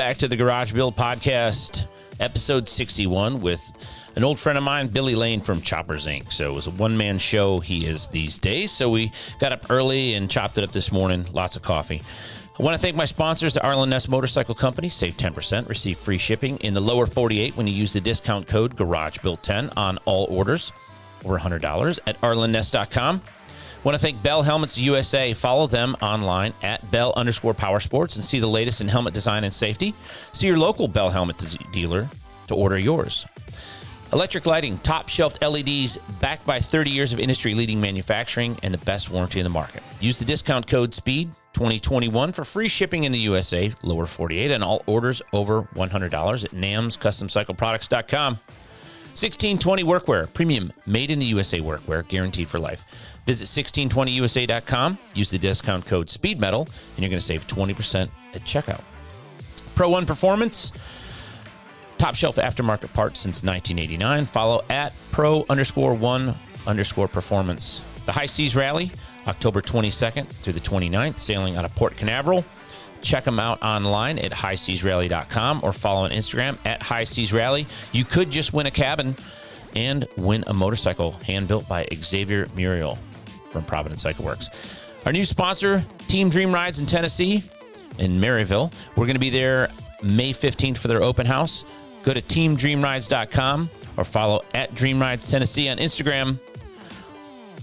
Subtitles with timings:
[0.00, 1.86] Back to the Garage Built Podcast,
[2.20, 3.70] episode 61, with
[4.16, 6.32] an old friend of mine, Billy Lane from Choppers Inc.
[6.32, 8.70] So it was a one man show he is these days.
[8.70, 11.26] So we got up early and chopped it up this morning.
[11.34, 12.00] Lots of coffee.
[12.58, 14.88] I want to thank my sponsors, the Arlen Ness Motorcycle Company.
[14.88, 18.76] Save 10%, receive free shipping in the lower 48 when you use the discount code
[18.76, 20.72] GarageBuilt10 on all orders
[21.26, 23.20] over $100 at arlenness.com.
[23.82, 25.32] Want to thank Bell Helmets USA.
[25.32, 29.44] Follow them online at Bell underscore Power Sports and see the latest in helmet design
[29.44, 29.94] and safety.
[30.34, 32.06] See your local Bell Helmet dealer
[32.48, 33.24] to order yours.
[34.12, 38.78] Electric lighting, top shelf LEDs backed by 30 years of industry leading manufacturing and the
[38.78, 39.82] best warranty in the market.
[40.00, 44.62] Use the discount code SPEED 2021 for free shipping in the USA, lower 48, and
[44.62, 48.38] all orders over $100 at namscustomcycleproducts.com.
[49.14, 52.84] 1620 Workwear, premium made in the USA workwear, guaranteed for life.
[53.30, 58.82] Visit 1620usa.com, use the discount code SPEEDMETAL, and you're going to save 20% at checkout.
[59.76, 60.72] Pro One Performance,
[61.96, 64.26] top shelf aftermarket parts since 1989.
[64.26, 66.34] Follow at pro underscore one
[66.66, 67.82] underscore performance.
[68.04, 68.90] The High Seas Rally,
[69.28, 72.44] October 22nd through the 29th, sailing out of Port Canaveral.
[73.00, 77.68] Check them out online at highseasrally.com or follow on Instagram at High Seas Rally.
[77.92, 79.14] You could just win a cabin
[79.76, 82.98] and win a motorcycle hand built by Xavier Muriel
[83.50, 84.48] from Providence Cycle Works.
[85.06, 87.42] Our new sponsor, Team Dream Rides in Tennessee
[87.98, 88.72] in Maryville.
[88.96, 89.68] We're going to be there
[90.02, 91.64] May 15th for their open house.
[92.02, 96.38] Go to teamdreamrides.com or follow at Dream Rides Tennessee on Instagram.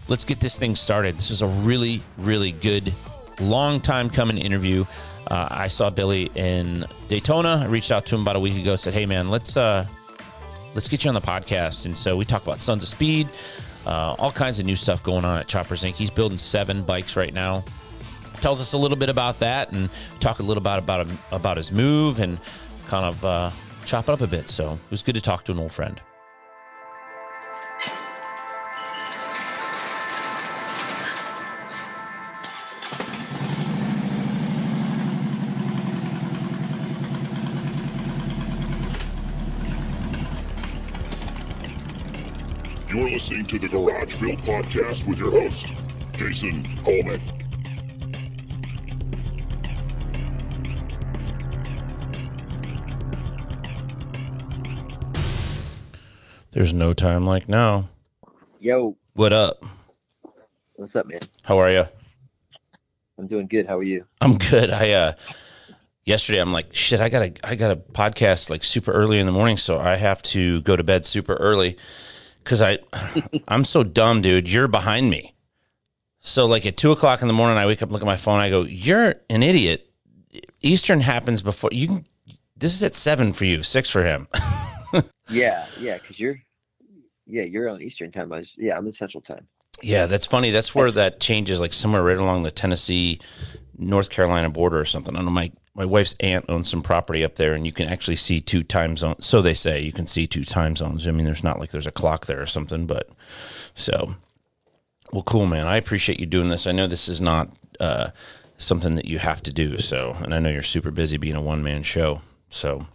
[0.08, 1.18] Let's get this thing started.
[1.18, 2.94] This is a really, really good,
[3.40, 4.86] long time coming interview.
[5.30, 7.62] Uh, I saw Billy in Daytona.
[7.64, 8.78] I reached out to him about a week ago.
[8.78, 9.86] Said, "Hey, man, let's uh,
[10.74, 13.28] let's get you on the podcast." And so we talk about Sons of Speed,
[13.88, 15.94] uh, all kinds of new stuff going on at Choppers Inc.
[15.94, 17.64] He's building seven bikes right now.
[18.42, 19.90] Tells us a little bit about that, and
[20.20, 22.38] talk a little about about about his move, and
[22.88, 23.50] kind of uh,
[23.86, 24.50] chop it up a bit.
[24.50, 26.00] So it was good to talk to an old friend.
[43.28, 45.74] Listening to the Garage Built Podcast with your host,
[46.16, 47.20] Jason Coleman.
[56.52, 57.90] There's no time like now.
[58.62, 59.62] Yo, What up?
[60.76, 61.20] what's up, man?
[61.44, 61.84] How are you?
[63.18, 63.66] I'm doing good.
[63.68, 64.06] How are you?
[64.22, 64.72] I'm good.
[64.72, 65.14] I uh
[66.06, 69.34] yesterday I'm like, shit, I gotta I got a podcast like super early in the
[69.34, 71.76] morning, so I have to go to bed super early
[72.48, 72.80] because I
[73.48, 74.50] I'm so dumb, dude.
[74.50, 75.36] You're behind me.
[76.22, 78.40] So like at two o'clock in the morning, I wake up, look at my phone,
[78.40, 79.90] I go, You're an idiot.
[80.62, 82.06] Eastern happens before you can
[82.56, 84.28] this is at seven for you, six for him.
[85.30, 86.36] Yeah, yeah, because you're,
[87.26, 88.32] yeah, you're on Eastern time.
[88.32, 89.46] I was, yeah, I'm in Central time.
[89.84, 90.52] Yeah, that's funny.
[90.52, 93.20] That's where that changes, like somewhere right along the Tennessee,
[93.78, 95.14] North Carolina border or something.
[95.14, 97.88] I don't know my my wife's aunt owns some property up there, and you can
[97.88, 99.26] actually see two time zones.
[99.26, 101.08] So they say you can see two time zones.
[101.08, 103.08] I mean, there's not like there's a clock there or something, but
[103.76, 104.16] so
[105.14, 105.68] well, cool, man.
[105.68, 106.68] I appreciate you doing this.
[106.68, 107.50] I know this is not
[107.80, 108.10] uh,
[108.58, 109.78] something that you have to do.
[109.78, 112.22] So, and I know you're super busy being a one man show.
[112.50, 112.88] So,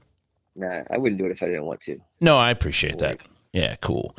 [0.57, 2.01] Nah, I wouldn't do it if I didn't want to.
[2.21, 3.21] no, I appreciate that.
[3.53, 4.17] Yeah, cool.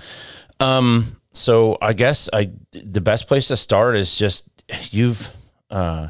[0.59, 4.47] Um, so I guess I the best place to start is just
[4.89, 5.27] you've
[5.69, 6.07] uh,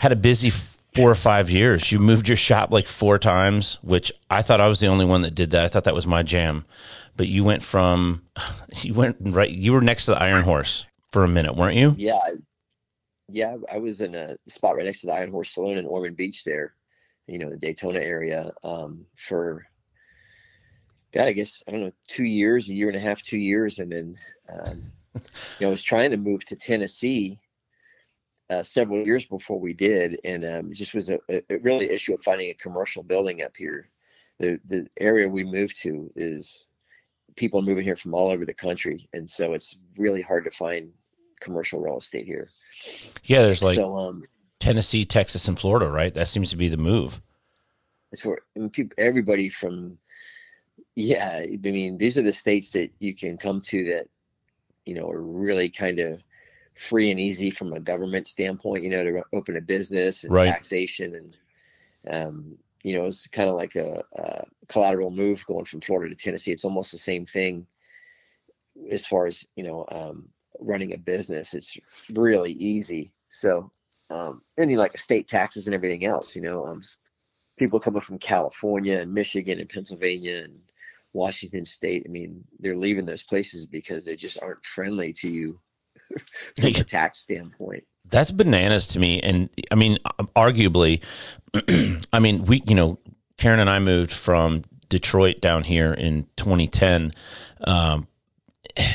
[0.00, 0.50] had a busy
[0.94, 1.92] four or five years.
[1.92, 5.22] You moved your shop like four times, which I thought I was the only one
[5.22, 5.64] that did that.
[5.64, 6.64] I thought that was my jam.
[7.16, 8.22] But you went from
[8.82, 9.50] you went right.
[9.50, 11.94] You were next to the Iron Horse for a minute, weren't you?
[11.98, 12.18] Yeah,
[13.32, 16.16] yeah, I was in a spot right next to the Iron Horse Saloon in Ormond
[16.16, 16.74] Beach there,
[17.26, 19.66] you know, the Daytona area, um, for
[21.12, 23.78] God, I guess I don't know, two years, a year and a half, two years,
[23.78, 24.16] and then
[24.48, 25.20] um, you
[25.60, 27.38] know, I was trying to move to Tennessee
[28.50, 32.12] uh, several years before we did, and um, it just was a, a really issue
[32.12, 33.88] of finding a commercial building up here.
[34.38, 36.66] The the area we moved to is
[37.36, 40.90] people moving here from all over the country, and so it's really hard to find
[41.40, 42.48] commercial real estate here.
[43.24, 44.24] Yeah, there's like so um,
[44.58, 46.12] Tennessee, Texas, and Florida, right?
[46.12, 47.20] That seems to be the move.
[48.12, 49.98] it's where I mean, people, everybody from,
[50.96, 54.08] yeah, I mean, these are the states that you can come to that,
[54.86, 56.20] you know, are really kind of
[56.74, 60.46] free and easy from a government standpoint, you know, to open a business and Right.
[60.46, 61.36] taxation and,
[62.08, 66.22] um, you know, it's kind of like a, a collateral move going from Florida to
[66.22, 66.52] Tennessee.
[66.52, 67.66] It's almost the same thing
[68.90, 71.54] as far as, you know, um, running a business.
[71.54, 71.76] It's
[72.10, 73.12] really easy.
[73.28, 73.70] So,
[74.08, 76.80] um, and you know, like state taxes and everything else, you know, um,
[77.58, 80.58] people coming from California and Michigan and Pennsylvania and
[81.12, 82.04] Washington State.
[82.06, 85.60] I mean, they're leaving those places because they just aren't friendly to you
[86.56, 87.84] from a tax standpoint.
[88.06, 89.20] That's bananas to me.
[89.20, 89.98] And I mean,
[90.36, 91.02] arguably,
[92.12, 92.98] I mean, we, you know,
[93.36, 97.12] Karen and I moved from Detroit down here in 2010.
[97.64, 98.08] Um,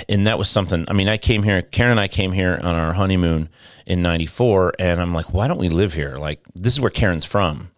[0.07, 2.75] and that was something, I mean, I came here, Karen and I came here on
[2.75, 3.49] our honeymoon
[3.85, 4.73] in 94.
[4.79, 6.17] And I'm like, why don't we live here?
[6.17, 7.71] Like, this is where Karen's from.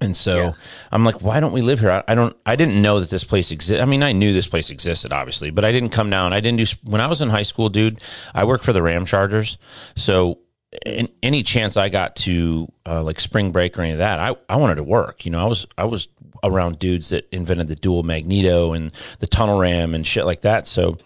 [0.00, 0.52] And so Yeah.
[0.90, 1.90] I'm like, why don't we live here?
[1.90, 3.80] I, I don't, I didn't know that this place existed.
[3.82, 6.32] I mean, I knew this place existed, obviously, but I didn't come down.
[6.32, 8.00] I didn't do, when I was in high school, dude,
[8.34, 9.58] I worked for the Ram Chargers.
[9.96, 10.38] So
[10.86, 14.36] in, any chance I got to uh, like spring break or any of that, I,
[14.48, 15.24] I wanted to work.
[15.24, 16.08] You know, I was, I was
[16.42, 20.66] around dudes that invented the dual magneto and the tunnel ram and shit like that.
[20.66, 20.96] So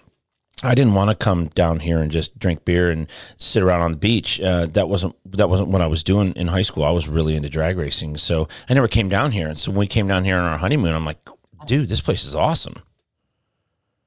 [0.62, 3.06] I didn't want to come down here and just drink beer and
[3.37, 4.41] sit around on the beach.
[4.41, 6.85] Uh, that wasn't that wasn't what I was doing in high school.
[6.85, 9.49] I was really into drag racing, so I never came down here.
[9.49, 11.19] And so when we came down here on our honeymoon, I'm like,
[11.67, 12.76] dude, this place is awesome.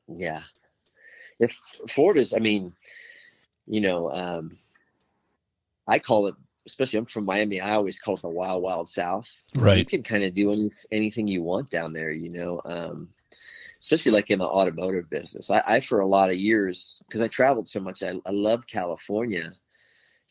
[0.08, 0.42] Yeah.
[1.40, 1.56] If
[1.88, 2.74] Florida's, I mean,
[3.68, 4.58] you know, um,
[5.88, 6.36] I call it,
[6.66, 9.32] especially I'm from Miami, I always call it the wild, wild South.
[9.56, 9.78] Right.
[9.78, 13.10] You can kind of do any, anything you want down there, you know, um,
[13.82, 15.50] especially like in the automotive business.
[15.50, 18.68] I, I for a lot of years, because I traveled so much, I, I love
[18.68, 19.54] California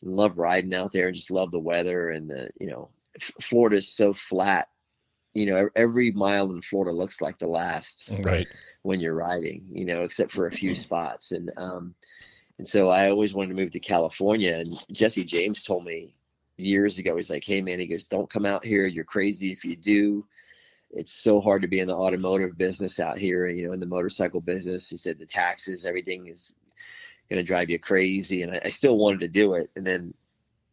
[0.01, 3.31] and love riding out there and just love the weather and the, you know, F-
[3.41, 4.67] Florida's so flat.
[5.33, 8.47] You know, every mile in Florida looks like the last Right.
[8.81, 11.31] when you're riding, you know, except for a few spots.
[11.31, 11.95] And um,
[12.57, 14.55] and so I always wanted to move to California.
[14.55, 16.15] And Jesse James told me
[16.57, 18.85] years ago, he's like, "Hey man," he goes, "Don't come out here.
[18.85, 20.25] You're crazy if you do.
[20.91, 23.47] It's so hard to be in the automotive business out here.
[23.47, 26.53] You know, in the motorcycle business." He said the taxes, everything is
[27.29, 28.41] going to drive you crazy.
[28.41, 29.69] And I, I still wanted to do it.
[29.75, 30.13] And then,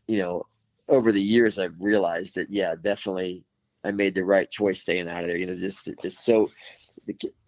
[0.07, 0.47] you know,
[0.89, 3.45] over the years, I've realized that yeah, definitely,
[3.85, 5.37] I made the right choice staying out of there.
[5.37, 6.51] You know, just it's so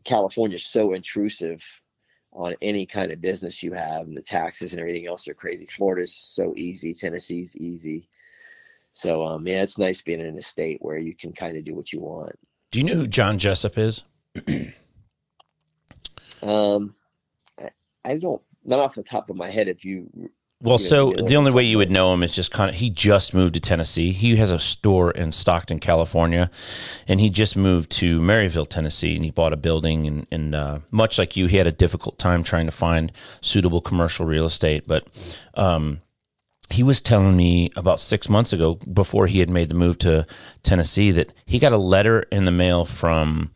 [0.05, 1.65] California is so intrusive
[2.33, 5.67] on any kind of business you have, and the taxes and everything else are crazy.
[5.67, 8.09] Florida's so easy, Tennessee's easy.
[8.93, 11.75] So um, yeah, it's nice being in a state where you can kind of do
[11.75, 12.39] what you want.
[12.71, 14.05] Do you know who John Jessup is?
[16.43, 16.95] Um,
[17.59, 17.71] I,
[18.05, 19.69] I don't, not off the top of my head.
[19.69, 20.09] If you,
[20.63, 22.69] Well, Yeah, so you know, the only way you would know him is just kind
[22.69, 24.13] of he just moved to Tennessee.
[24.13, 26.51] He has a store in Stockton, California,
[27.07, 30.07] and he just moved to Maryville, Tennessee, and he bought a building.
[30.07, 33.11] And, and uh, much like you, he had a difficult time trying to find
[33.41, 34.87] suitable commercial real estate.
[34.87, 35.09] But
[35.55, 36.03] um,
[36.71, 40.27] he was telling me about six months ago, before he had made the move to
[40.63, 43.53] Tennessee, that he got a letter in the mail from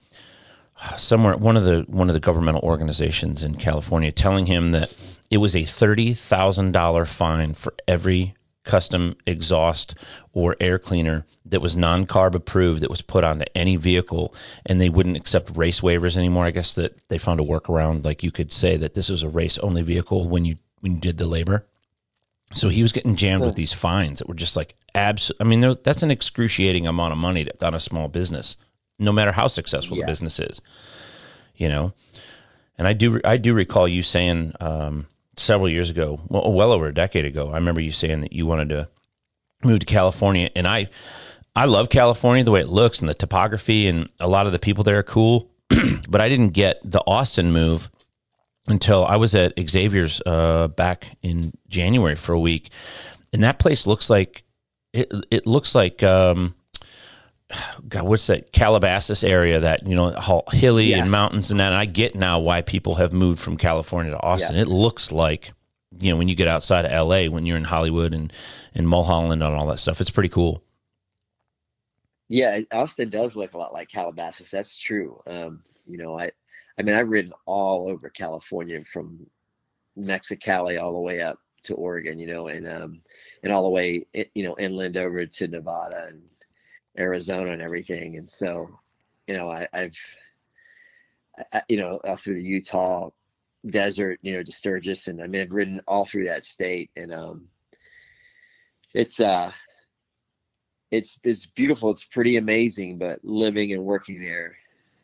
[0.83, 4.95] uh, somewhere one of the one of the governmental organizations in California telling him that
[5.31, 9.95] it was a thirty thousand dollar fine for every custom exhaust
[10.33, 14.81] or air cleaner that was non carb approved that was put onto any vehicle and
[14.81, 16.45] they wouldn't accept race waivers anymore.
[16.45, 19.29] I guess that they found a workaround like you could say that this was a
[19.29, 21.67] race only vehicle when you when you did the labor.
[22.55, 25.33] So he was getting jammed with these fines that were just like abs.
[25.41, 28.57] I mean, that's an excruciating amount of money to, on a small business,
[28.99, 30.05] no matter how successful Yeah.
[30.05, 30.61] the business is.
[31.57, 31.93] You know,
[32.79, 35.07] and I do I do recall you saying um,
[35.37, 37.51] several years ago, well, well over a decade ago.
[37.51, 38.89] I remember you saying that you wanted to
[39.65, 40.89] move to California, and I
[41.55, 44.59] I love California the way it looks and the topography, and a lot of the
[44.59, 45.51] people there are cool.
[46.09, 47.91] but I didn't get the Austin move
[48.67, 52.71] until I was at Xavier's uh, back in January for a week,
[53.33, 54.45] and that place looks like
[54.93, 55.13] it.
[55.31, 56.55] It looks like um,
[57.89, 59.61] God, what's that Calabasas area?
[59.61, 61.03] That you know, all hilly Yeah.
[61.03, 61.67] and mountains and that.
[61.69, 64.57] And I get now why people have moved from California to Austin.
[64.57, 65.53] It looks like
[65.99, 67.29] you know when you get outside of L.A.
[67.29, 68.33] when you're in Hollywood and
[68.75, 70.01] and Mulholland and all that stuff.
[70.01, 70.63] It's pretty cool.
[72.29, 74.51] yeah, Austin does look a lot like Calabasas.
[74.51, 75.21] That's true.
[75.27, 76.31] Um, you know, I,
[76.83, 79.25] I mean, I've ridden all over California from
[79.97, 83.03] Mexicali all the way up to Oregon, you know, and um,
[83.45, 86.23] and all the way, you know, inland over to Nevada and
[86.99, 88.17] Arizona and everything.
[88.17, 88.69] And so,
[89.29, 89.91] you know, I, I-
[91.69, 93.11] you know, out through the Utah
[93.65, 97.15] desert, you know, to Sturgis, and I mean, I've ridden all through that state, and
[97.15, 97.47] um,
[98.93, 99.53] it's uh,
[100.91, 101.91] it's it's beautiful.
[101.93, 104.57] It's pretty amazing, but living and working there,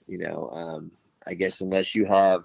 [0.09, 0.91] you know, um,
[1.29, 2.45] I guess unless you have,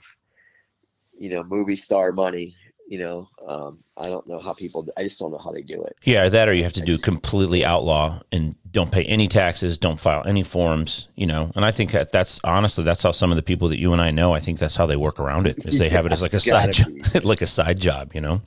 [1.18, 2.56] you know, movie star money,
[2.88, 4.88] you know, um, I don't know how people.
[4.98, 5.96] I just don't know how they do it.
[6.04, 10.00] Yeah, that or you have to do completely outlaw and don't pay any taxes, don't
[10.00, 11.52] file any forms, you know.
[11.56, 14.02] And I think that that's honestly that's how some of the people that you and
[14.02, 14.34] I know.
[14.34, 15.66] I think that's how they work around it.
[15.66, 16.92] Is they have it as like a side job,
[17.24, 18.42] like a side job, you know.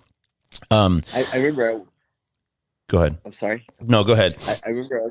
[0.71, 1.83] Um, I, I remember
[2.89, 3.19] Go ahead.
[3.25, 3.67] I'm sorry.
[3.81, 4.37] No, go ahead.
[4.47, 5.11] I, I remember I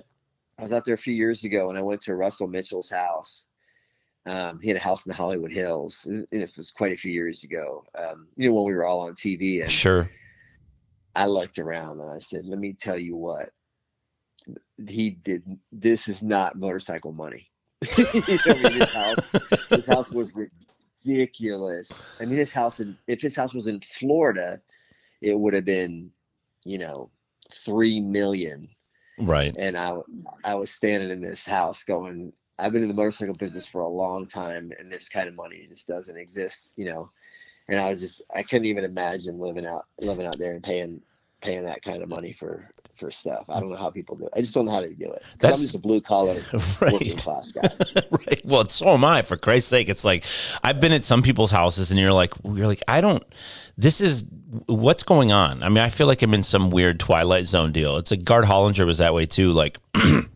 [0.58, 3.44] I was, out there a few years ago and I went to Russell Mitchell's house.
[4.26, 6.06] Um, he had a house in the Hollywood Hills.
[6.06, 7.86] And this was quite a few years ago.
[7.98, 9.62] Um, you know, when we were all on TV.
[9.62, 10.10] And sure.
[11.16, 13.50] I looked around and I said, let me tell you what.
[14.88, 15.60] He did.
[15.72, 17.50] This is not motorcycle money.
[17.98, 20.32] I mean, his, house, his house was
[21.06, 22.08] ridiculous.
[22.20, 24.60] I mean, his house, in, if his house was in Florida,
[25.22, 26.12] it would have been,
[26.64, 27.10] you know,
[27.52, 28.70] three million.
[29.18, 29.56] Right.
[29.58, 29.98] And I
[30.44, 33.88] I was standing in this house going, I've been in the motorcycle business for a
[33.88, 37.10] long time and this kind of money just doesn't exist, you know.
[37.68, 41.02] And I was just I couldn't even imagine living out living out there and paying
[41.42, 43.46] paying that kind of money for for stuff.
[43.50, 44.34] I don't know how people do it.
[44.36, 45.24] I just don't know how to do it.
[45.40, 46.34] That's I'm just a blue collar
[46.82, 46.94] right.
[46.94, 47.68] working class guy.
[48.12, 48.42] right.
[48.46, 49.22] Well, so am I.
[49.22, 50.24] For Christ's sake, it's like
[50.64, 53.24] I've been at some people's houses, and you're like, you're like, I don't.
[53.78, 54.26] This is
[54.68, 55.62] what's going on.
[55.62, 57.98] I mean, I feel like I'm in some weird Twilight Zone deal.
[57.98, 59.52] It's like Gard Hollinger was that way too.
[59.52, 59.78] Like,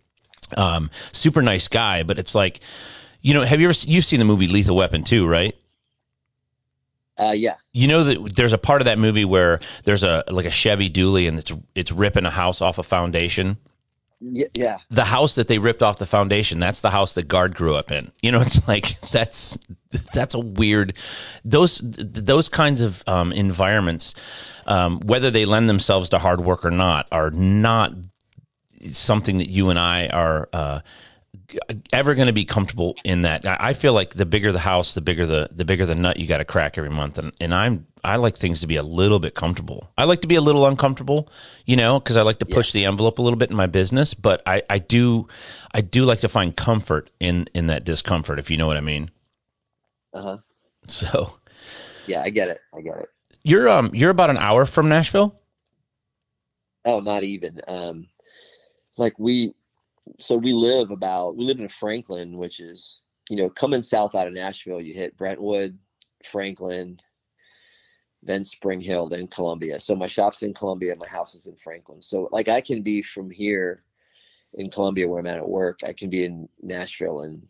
[0.57, 2.59] um, super nice guy, but it's like,
[3.21, 5.55] you know, have you ever you've seen the movie Lethal Weapon too, right?
[7.19, 7.55] Uh, yeah.
[7.73, 10.89] You know that there's a part of that movie where there's a like a Chevy
[10.89, 13.57] Dually and it's it's ripping a house off a foundation.
[14.21, 14.77] Yeah.
[14.89, 17.91] The house that they ripped off the foundation, that's the house that Gard grew up
[17.91, 18.11] in.
[18.21, 19.57] You know, it's like that's
[20.13, 20.93] that's a weird
[21.43, 24.15] those those kinds of um, environments,
[24.65, 27.93] um, whether they lend themselves to hard work or not, are not
[28.91, 30.79] something that you and I are uh,
[31.91, 33.45] ever going to be comfortable in that.
[33.45, 36.27] I feel like the bigger the house, the bigger the the bigger the nut you
[36.27, 39.19] got to crack every month, and and I'm I like things to be a little
[39.19, 39.91] bit comfortable.
[39.97, 41.29] I like to be a little uncomfortable,
[41.65, 42.81] you know, because I like to push yeah.
[42.81, 44.13] the envelope a little bit in my business.
[44.13, 45.27] But I I do
[45.73, 48.81] I do like to find comfort in in that discomfort, if you know what I
[48.81, 49.09] mean.
[50.13, 50.37] Uh huh.
[50.87, 51.33] So.
[52.07, 52.59] Yeah, I get it.
[52.75, 53.09] I get it.
[53.43, 55.39] You're um you're about an hour from Nashville.
[56.85, 57.61] Oh, not even.
[57.67, 58.07] Um,
[58.99, 59.53] like we
[60.19, 64.27] so we live about we live in Franklin, which is you know coming south out
[64.27, 65.77] of Nashville, you hit Brentwood,
[66.25, 66.99] Franklin,
[68.21, 69.79] then Spring Hill, then Columbia.
[69.79, 72.01] So my shop's in Columbia, my house is in Franklin.
[72.01, 73.83] So like I can be from here
[74.55, 77.41] in Columbia where I'm at at work, I can be in Nashville in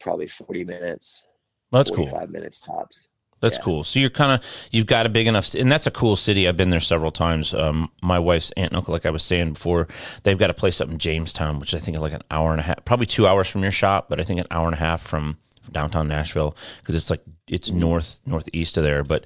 [0.00, 1.24] probably 40 minutes.
[1.72, 2.06] That's cool.
[2.06, 3.08] Five minutes tops.
[3.40, 3.64] That's yeah.
[3.64, 3.84] cool.
[3.84, 6.48] So you're kind of you've got a big enough, and that's a cool city.
[6.48, 7.52] I've been there several times.
[7.52, 9.88] Um, my wife's aunt and uncle, like I was saying before,
[10.22, 12.60] they've got a place up in Jamestown, which I think is like an hour and
[12.60, 14.78] a half, probably two hours from your shop, but I think an hour and a
[14.78, 15.36] half from
[15.72, 19.04] downtown Nashville because it's like it's north northeast of there.
[19.04, 19.24] But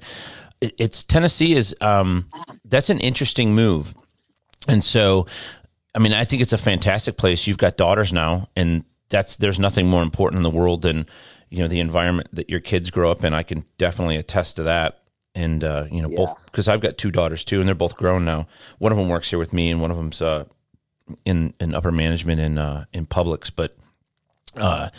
[0.59, 2.27] it, it's Tennessee is um,
[2.65, 3.95] that's an interesting move,
[4.67, 5.25] and so
[5.95, 7.47] I mean I think it's a fantastic place.
[7.47, 11.05] You've got daughters now, and that's there's nothing more important in the world than
[11.51, 13.33] you know the environment that your kids grow up in.
[13.33, 14.97] I can definitely attest to that.
[15.35, 16.17] And uh, you know yeah.
[16.17, 18.47] both because I've got two daughters too, and they're both grown now.
[18.79, 20.45] One of them works here with me, and one of them's uh,
[21.23, 23.49] in in upper management in uh, in Publix.
[23.55, 23.77] But
[24.57, 24.89] uh,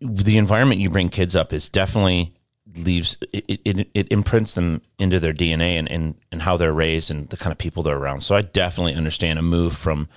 [0.00, 2.32] the environment you bring kids up is definitely
[2.74, 7.10] leaves it, it, it imprints them into their DNA and, and and how they're raised
[7.10, 8.22] and the kind of people they're around.
[8.22, 10.08] So I definitely understand a move from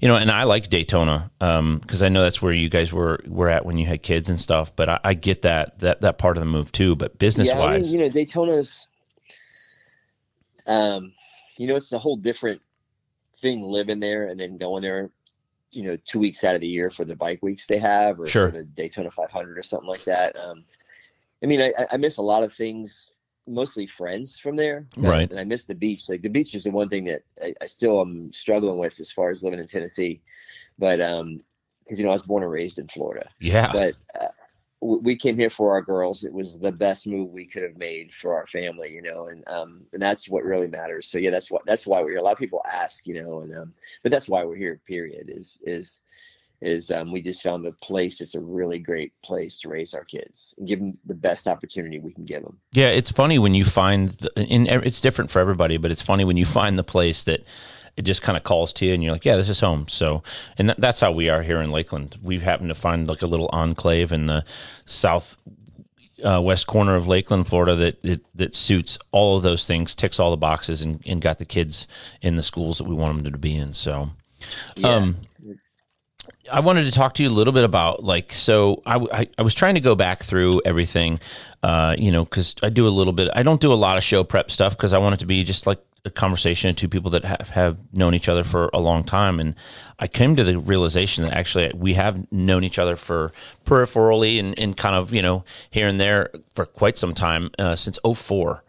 [0.00, 3.20] you know, and I like Daytona because um, I know that's where you guys were
[3.26, 4.74] were at when you had kids and stuff.
[4.74, 6.94] But I, I get that that that part of the move too.
[6.94, 8.86] But business yeah, wise, I mean, you know, Daytona's,
[10.66, 11.12] um,
[11.56, 12.62] you know, it's a whole different
[13.38, 15.10] thing living there and then going there,
[15.72, 18.26] you know, two weeks out of the year for the bike weeks they have, or
[18.26, 18.50] sure.
[18.50, 20.38] the Daytona 500 or something like that.
[20.38, 20.64] Um,
[21.42, 23.12] I mean, I, I miss a lot of things
[23.48, 24.86] mostly friends from there.
[24.96, 25.30] Right.
[25.30, 26.08] And I miss the beach.
[26.08, 29.10] Like the beach is the one thing that I, I still am struggling with as
[29.10, 30.20] far as living in Tennessee.
[30.78, 31.40] But um,
[31.84, 33.28] because you know I was born and raised in Florida.
[33.40, 33.72] Yeah.
[33.72, 34.28] But uh,
[34.80, 36.22] we came here for our girls.
[36.22, 39.42] It was the best move we could have made for our family, you know, and
[39.48, 41.08] um, and that's what really matters.
[41.08, 42.18] So yeah, that's what that's why we're here.
[42.18, 44.80] A lot of people ask, you know, and um, but that's why we're here.
[44.86, 45.30] Period.
[45.34, 46.00] Is is
[46.60, 50.04] is um, we just found a place that's a really great place to raise our
[50.04, 52.58] kids and give them the best opportunity we can give them.
[52.72, 56.24] Yeah, it's funny when you find, the, in, it's different for everybody, but it's funny
[56.24, 57.44] when you find the place that
[57.96, 59.88] it just kind of calls to you and you're like, yeah, this is home.
[59.88, 60.22] So,
[60.56, 62.16] and that, that's how we are here in Lakeland.
[62.22, 64.44] We've happened to find like a little enclave in the
[64.86, 65.36] south
[66.24, 70.18] uh, west corner of Lakeland, Florida, that, that that suits all of those things, ticks
[70.18, 71.86] all the boxes, and, and got the kids
[72.20, 73.72] in the schools that we want them to be in.
[73.72, 74.10] So,
[74.76, 74.88] yeah.
[74.88, 75.16] um,
[76.50, 79.42] I wanted to talk to you a little bit about like so I, I, I
[79.42, 81.18] was trying to go back through everything,
[81.62, 83.30] uh, you know, because I do a little bit.
[83.34, 85.44] I don't do a lot of show prep stuff because I want it to be
[85.44, 88.78] just like a conversation of two people that have, have known each other for a
[88.78, 89.40] long time.
[89.40, 89.54] And
[89.98, 93.32] I came to the realization that actually we have known each other for
[93.64, 97.76] peripherally and, and kind of, you know, here and there for quite some time uh,
[97.76, 98.62] since 04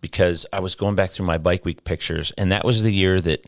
[0.00, 2.32] because I was going back through my bike week pictures.
[2.38, 3.46] And that was the year that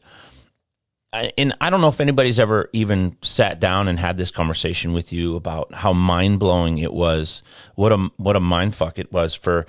[1.12, 4.93] I, and I don't know if anybody's ever even sat down and had this conversation
[4.93, 7.43] with you about how mind blowing it was.
[7.75, 9.67] What a what a mind fuck it was for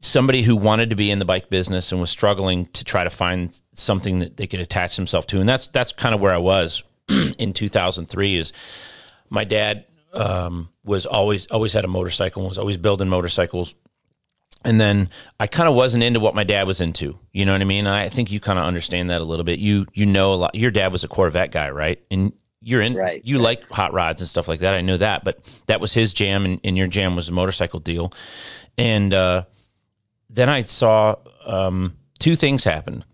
[0.00, 3.10] somebody who wanted to be in the bike business and was struggling to try to
[3.10, 5.40] find something that they could attach themselves to.
[5.40, 8.36] And that's that's kind of where I was in 2003.
[8.36, 8.52] Is
[9.30, 13.74] my dad um, was always always had a motorcycle, and was always building motorcycles,
[14.64, 17.18] and then I kind of wasn't into what my dad was into.
[17.32, 17.86] You know what I mean?
[17.86, 19.58] And I think you kind of understand that a little bit.
[19.58, 20.54] You you know a lot.
[20.54, 22.00] Your dad was a Corvette guy, right?
[22.10, 23.22] And you're in Right.
[23.24, 24.74] you like hot rods and stuff like that.
[24.74, 27.78] I know that, but that was his jam, and, and your jam was a motorcycle
[27.78, 28.12] deal.
[28.76, 29.44] And uh,
[30.28, 33.04] then I saw um, two things happen.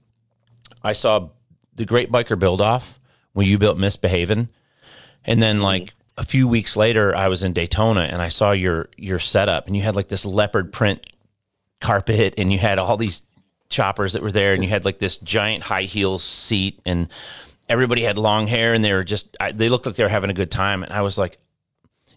[0.82, 1.28] I saw
[1.74, 2.98] the Great Biker Build Off
[3.34, 4.48] when you built Misbehaving,
[5.24, 8.88] and then like a few weeks later, I was in Daytona and I saw your
[8.96, 11.04] your setup, and you had like this leopard print
[11.84, 13.22] carpet, and you had all these
[13.68, 17.08] choppers that were there, and you had like this giant high heels seat, and
[17.68, 20.30] everybody had long hair, and they were just I, they looked like they were having
[20.30, 21.38] a good time, and I was like,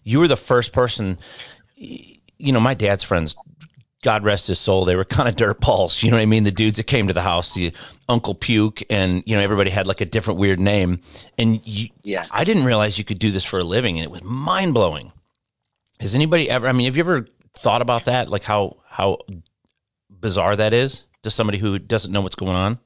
[0.02, 1.18] you were the first person.
[1.76, 3.36] You know, my dad's friends
[4.02, 6.02] God rest his soul, they were kind of dirt balls.
[6.02, 6.44] You know what I mean?
[6.44, 7.72] The dudes that came to the house, the
[8.08, 11.00] Uncle Puke, and you know everybody had like a different weird name.
[11.36, 12.26] And you, Yeah.
[12.30, 15.12] I didn't realize you could do this for a living, and it was mind blowing.
[16.00, 16.68] Has anybody ever?
[16.68, 18.28] I mean, have you ever thought about that?
[18.28, 19.18] Like how how
[20.20, 22.78] bizarre that is to somebody who doesn't know what's going on?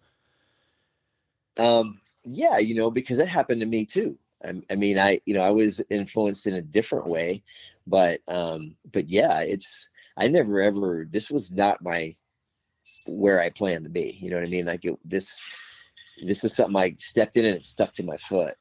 [1.56, 4.18] Um, yeah, you know, because that happened to me too.
[4.44, 7.42] I, I mean, I, you know, I was influenced in a different way,
[7.86, 12.14] but, um, but yeah, it's, I never ever, this was not my,
[13.06, 14.18] where I planned to be.
[14.20, 14.66] You know what I mean?
[14.66, 15.42] Like it, this,
[16.22, 18.56] this is something I stepped in and it stuck to my foot.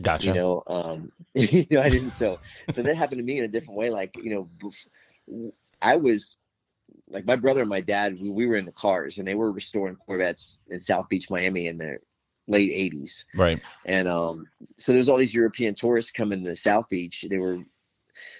[0.00, 0.28] Gotcha.
[0.28, 2.38] You know, um, you know, I didn't, so,
[2.74, 3.90] so that happened to me in a different way.
[3.90, 4.48] Like, you
[5.28, 6.38] know, I was,
[7.12, 9.52] like my brother and my dad, we, we were in the cars and they were
[9.52, 11.98] restoring Corvettes in South Beach, Miami in the
[12.48, 13.24] late 80s.
[13.36, 13.60] right.
[13.84, 14.46] And um,
[14.78, 17.24] so there's all these European tourists coming to South Beach.
[17.28, 17.58] They were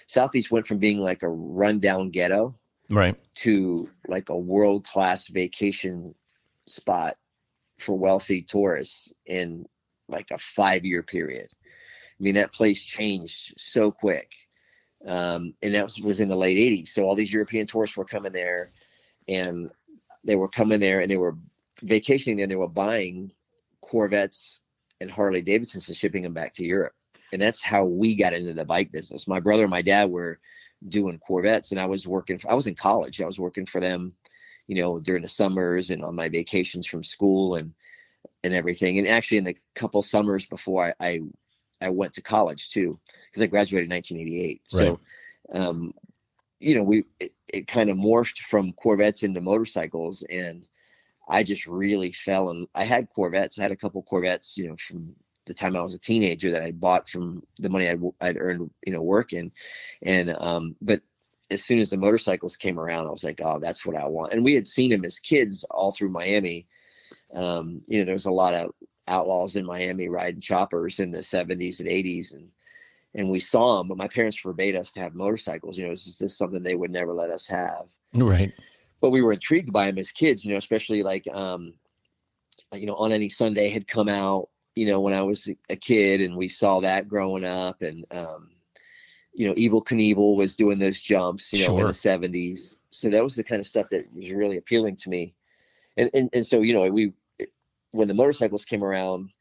[0.07, 2.55] South Beach went from being like a rundown ghetto
[2.89, 3.15] Right.
[3.35, 6.13] to like a world class vacation
[6.67, 7.15] spot
[7.79, 9.65] for wealthy tourists in
[10.09, 11.47] like a five year period.
[11.51, 14.31] I mean, that place changed so quick.
[15.05, 16.89] Um, and that was, was in the late 80s.
[16.89, 18.71] So all these European tourists were coming there
[19.27, 19.69] and
[20.23, 21.37] they were coming there and they were
[21.81, 23.31] vacationing there and they were buying
[23.81, 24.61] Corvettes
[25.01, 26.93] and Harley Davidsons and shipping them back to Europe.
[27.33, 29.27] And that's how we got into the bike business.
[29.27, 30.39] My brother and my dad were
[30.87, 33.21] doing Corvettes and I was working, for, I was in college.
[33.21, 34.13] I was working for them,
[34.67, 37.73] you know, during the summers and on my vacations from school and,
[38.43, 38.97] and everything.
[38.97, 41.19] And actually in the couple summers before I, I,
[41.83, 44.61] I went to college too, because I graduated in 1988.
[44.67, 44.99] So,
[45.51, 45.93] um,
[46.59, 50.65] you know, we, it, it kind of morphed from Corvettes into motorcycles and
[51.27, 53.59] I just really fell and I had Corvettes.
[53.59, 55.15] I had a couple Corvettes, you know, from
[55.45, 58.69] the time I was a teenager that I bought from the money I'd, I'd earned,
[58.85, 59.51] you know, working.
[60.01, 61.01] And, um, but
[61.51, 64.33] as soon as the motorcycles came around, I was like, oh, that's what I want.
[64.33, 66.67] And we had seen them as kids all through Miami.
[67.33, 68.71] Um, you know, there was a lot of
[69.07, 72.33] outlaws in Miami riding choppers in the 70s and 80s.
[72.33, 72.49] And,
[73.13, 75.77] and we saw them, but my parents forbade us to have motorcycles.
[75.77, 78.53] You know, it's just something they would never let us have Right.
[79.01, 81.73] but we were intrigued by them as kids, you know, especially like, um,
[82.73, 86.21] you know, on any Sunday had come out, you know, when I was a kid
[86.21, 88.51] and we saw that growing up and, um,
[89.33, 92.77] you know, Evel Knievel was doing those jumps, you know, in the seventies.
[92.91, 95.33] So that was the kind of stuff that was really appealing to me.
[95.97, 97.13] And, and, and so, you know, we,
[97.93, 99.31] when the motorcycles came around,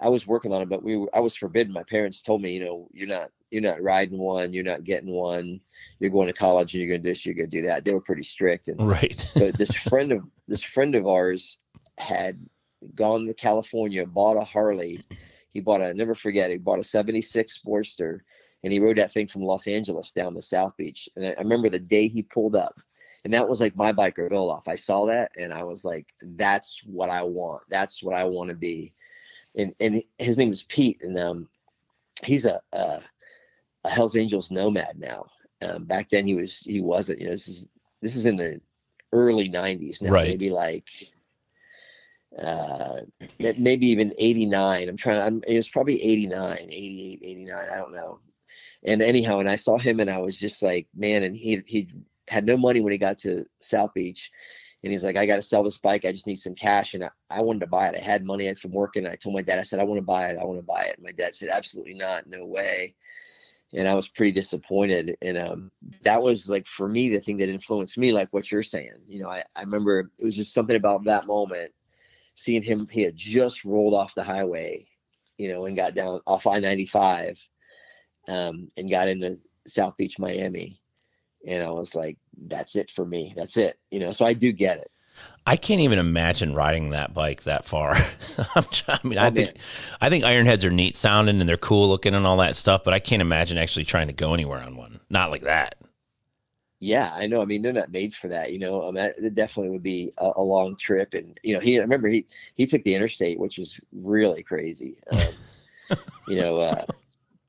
[0.00, 1.72] I was working on it, but we were, I was forbidden.
[1.72, 5.10] My parents told me, you know, you're not, you're not riding one, you're not getting
[5.10, 5.60] one,
[5.98, 7.84] you're going to college and you're going to do this, you're going to do that.
[7.84, 8.68] They were pretty strict.
[8.68, 9.30] And, Right.
[9.34, 11.58] but this friend of this friend of ours
[11.98, 12.38] had
[12.94, 15.04] gone to California, bought a Harley.
[15.52, 16.50] He bought a I'll never forget.
[16.50, 18.20] He bought a '76 Sportster,
[18.62, 21.08] and he rode that thing from Los Angeles down to South Beach.
[21.16, 22.80] And I, I remember the day he pulled up,
[23.28, 24.68] and that was like my biker build off.
[24.68, 27.60] I saw that, and I was like, "That's what I want.
[27.68, 28.94] That's what I want to be."
[29.54, 31.50] And and his name is Pete, and um,
[32.24, 33.02] he's a a,
[33.84, 35.26] a Hell's Angels nomad now.
[35.60, 37.20] Um, back then he was he wasn't.
[37.20, 37.68] You know, this is
[38.00, 38.62] this is in the
[39.12, 40.28] early 90s now Right.
[40.28, 40.88] maybe like
[42.38, 43.00] uh,
[43.58, 44.88] maybe even 89.
[44.88, 47.66] I'm trying I'm, it was probably 89, 88, 89.
[47.70, 48.20] I don't know.
[48.84, 51.88] And anyhow, and I saw him and I was just like, man, and he, he
[52.28, 54.30] had no money when he got to South Beach.
[54.84, 56.04] And he's like, I got to sell this bike.
[56.04, 56.94] I just need some cash.
[56.94, 57.96] And I, I wanted to buy it.
[57.96, 59.06] I had money from working.
[59.06, 60.38] I told my dad, I said, I want to buy it.
[60.38, 61.02] I want to buy it.
[61.02, 62.28] My dad said, absolutely not.
[62.28, 62.94] No way.
[63.74, 65.16] And I was pretty disappointed.
[65.20, 68.62] And um, that was like, for me, the thing that influenced me, like what you're
[68.62, 68.94] saying.
[69.08, 71.72] You know, I, I remember it was just something about that moment
[72.38, 74.86] seeing him, he had just rolled off the highway,
[75.36, 77.36] you know, and got down off I 95
[78.28, 80.80] um, and got into South Beach, Miami.
[81.46, 83.34] And I was like, that's it for me.
[83.36, 83.78] That's it.
[83.90, 84.90] You know, so I do get it.
[85.46, 87.94] I can't even imagine riding that bike that far.
[88.54, 89.56] i mean, oh, I think
[90.00, 92.94] I think Ironheads are neat sounding and they're cool looking and all that stuff, but
[92.94, 95.00] I can't imagine actually trying to go anywhere on one.
[95.10, 95.76] Not like that.
[96.80, 97.42] Yeah, I know.
[97.42, 98.52] I mean, they're not made for that.
[98.52, 101.12] You know, um, it definitely would be a, a, long trip.
[101.14, 104.96] And you know, he I remember he he took the interstate, which was really crazy.
[105.10, 105.98] Um,
[106.28, 106.84] you know, uh,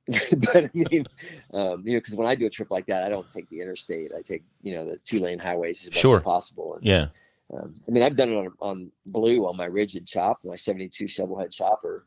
[0.38, 1.06] but I mean,
[1.54, 3.62] um, you know, because when I do a trip like that, I don't take the
[3.62, 4.12] interstate.
[4.18, 6.18] I take you know the two lane highways as much sure.
[6.18, 6.76] as possible.
[6.76, 7.08] And, yeah.
[7.54, 11.06] Um, I mean, I've done it on, on blue on my rigid chop, my '72
[11.06, 12.06] shovelhead chopper,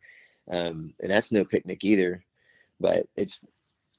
[0.51, 2.25] um, and that's no picnic either.
[2.81, 3.41] But it's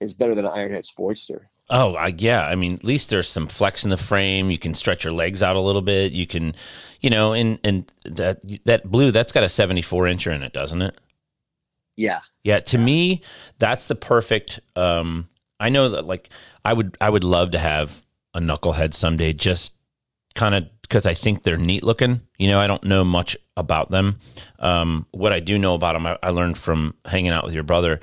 [0.01, 1.45] it's better than an Ironhead Sportster.
[1.69, 2.45] Oh, I, yeah.
[2.45, 4.51] I mean, at least there's some flex in the frame.
[4.51, 6.11] You can stretch your legs out a little bit.
[6.11, 6.55] You can,
[6.99, 10.81] you know, and and that that blue that's got a 74 incher in it, doesn't
[10.81, 10.97] it?
[11.95, 12.19] Yeah.
[12.43, 12.59] Yeah.
[12.59, 12.83] To yeah.
[12.83, 13.21] me,
[13.59, 14.59] that's the perfect.
[14.75, 15.29] Um,
[15.59, 16.29] I know that like
[16.65, 18.03] I would I would love to have
[18.33, 19.73] a knucklehead someday, just
[20.35, 22.21] kind of because I think they're neat looking.
[22.37, 24.19] You know, I don't know much about them.
[24.59, 27.63] Um, what I do know about them, I, I learned from hanging out with your
[27.63, 27.99] brother.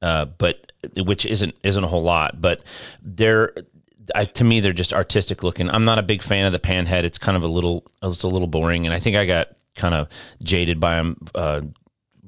[0.00, 2.62] Uh, but which isn't isn't a whole lot, but
[3.02, 3.52] they're
[4.14, 5.70] I, to me they're just artistic looking.
[5.70, 7.04] I'm not a big fan of the panhead.
[7.04, 9.94] It's kind of a little it's a little boring, and I think I got kind
[9.94, 10.08] of
[10.42, 11.16] jaded by them.
[11.34, 11.60] Uh,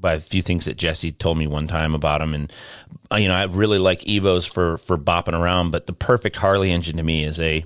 [0.04, 2.52] by a few things that Jesse told me one time about them, and
[3.10, 5.70] uh, you know I really like Evos for for bopping around.
[5.70, 7.64] But the perfect Harley engine to me is a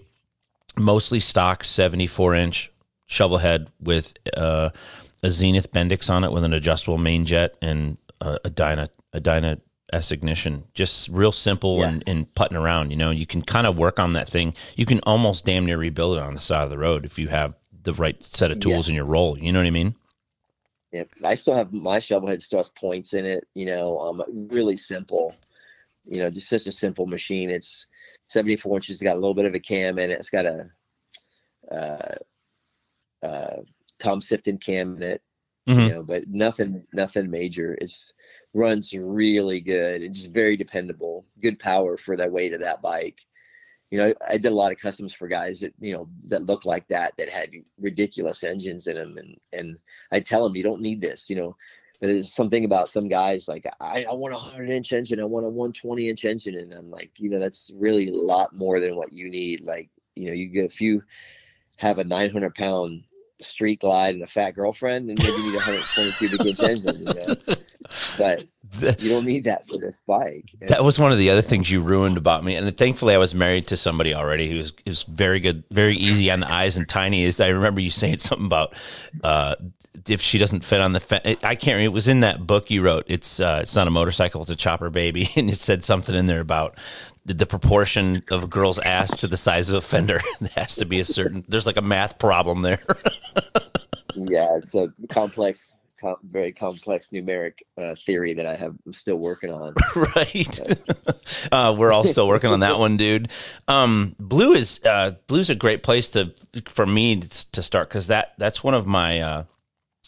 [0.77, 2.71] mostly stock 74 inch
[3.07, 4.71] shovel head with uh,
[5.21, 9.19] a Zenith Bendix on it with an adjustable main jet and a, a Dyna a
[9.19, 9.59] Dyna
[9.93, 10.63] S ignition.
[10.75, 11.89] Just real simple yeah.
[11.89, 12.93] and, and putting around.
[12.93, 14.55] You know, you can kind of work on that thing.
[14.77, 17.27] You can almost damn near rebuild it on the side of the road if you
[17.29, 18.93] have the right set of tools yeah.
[18.93, 19.37] in your roll.
[19.37, 19.97] You know what I mean?
[20.93, 23.47] Yeah, I still have my shovel head still has points in it.
[23.55, 25.35] You know, um, really simple.
[26.07, 27.51] You know, just such a simple machine.
[27.51, 27.87] It's
[28.29, 28.97] 74 inches.
[28.97, 30.19] It's got a little bit of a cam in it.
[30.19, 30.71] It's got a
[31.71, 32.15] uh,
[33.27, 33.57] uh,
[33.99, 35.23] Tom Sifton cam in it.
[35.69, 35.81] Mm-hmm.
[35.81, 37.77] You know, but nothing, nothing major.
[37.79, 38.15] It's
[38.55, 41.27] runs really good and just very dependable.
[41.43, 43.21] Good power for that weight of that bike.
[43.91, 46.67] You know, I did a lot of customs for guys that you know that looked
[46.67, 49.79] like that that had ridiculous engines in them, and and
[50.13, 51.31] I tell them you don't need this.
[51.31, 51.57] You know,
[52.01, 55.25] but there's something about some guys like I, I want a hundred inch engine, I
[55.25, 58.79] want a 120 inch engine, and I'm like, you know, that's really a lot more
[58.79, 59.65] than what you need.
[59.65, 61.03] Like, you know, you get if you
[61.77, 63.05] have a 900 pound
[63.41, 67.07] street glide and a fat girlfriend, and maybe you need a 120 cubic inch engine.
[67.07, 67.55] You know?
[68.19, 68.45] but
[68.81, 70.51] you don't need that for this bike.
[70.61, 72.55] That was one of the other things you ruined about me.
[72.55, 76.31] And thankfully, I was married to somebody already who was, was very good, very easy
[76.31, 77.25] on the eyes and tiny.
[77.25, 78.75] Is I remember you saying something about
[79.25, 79.57] uh,
[80.07, 81.23] if she doesn't fit on the fence.
[81.43, 81.77] I can't.
[81.77, 81.85] Remember.
[81.85, 83.05] It was in that book you wrote.
[83.09, 84.43] It's uh, it's not a motorcycle.
[84.43, 86.79] It's a chopper baby, and it said something in there about
[87.25, 90.21] the proportion of a girl's ass to the size of a fender.
[90.41, 91.45] it has to be a certain.
[91.49, 92.81] There's like a math problem there.
[94.15, 99.17] yeah, it's a complex com- very complex numeric uh, theory that I have I'm still
[99.17, 99.75] working on.
[100.17, 100.61] right.
[101.53, 103.29] uh, we're all still working on that one, dude.
[103.67, 106.33] Um, blue is uh, blue's a great place to
[106.67, 109.21] for me to start because that that's one of my.
[109.21, 109.45] Uh,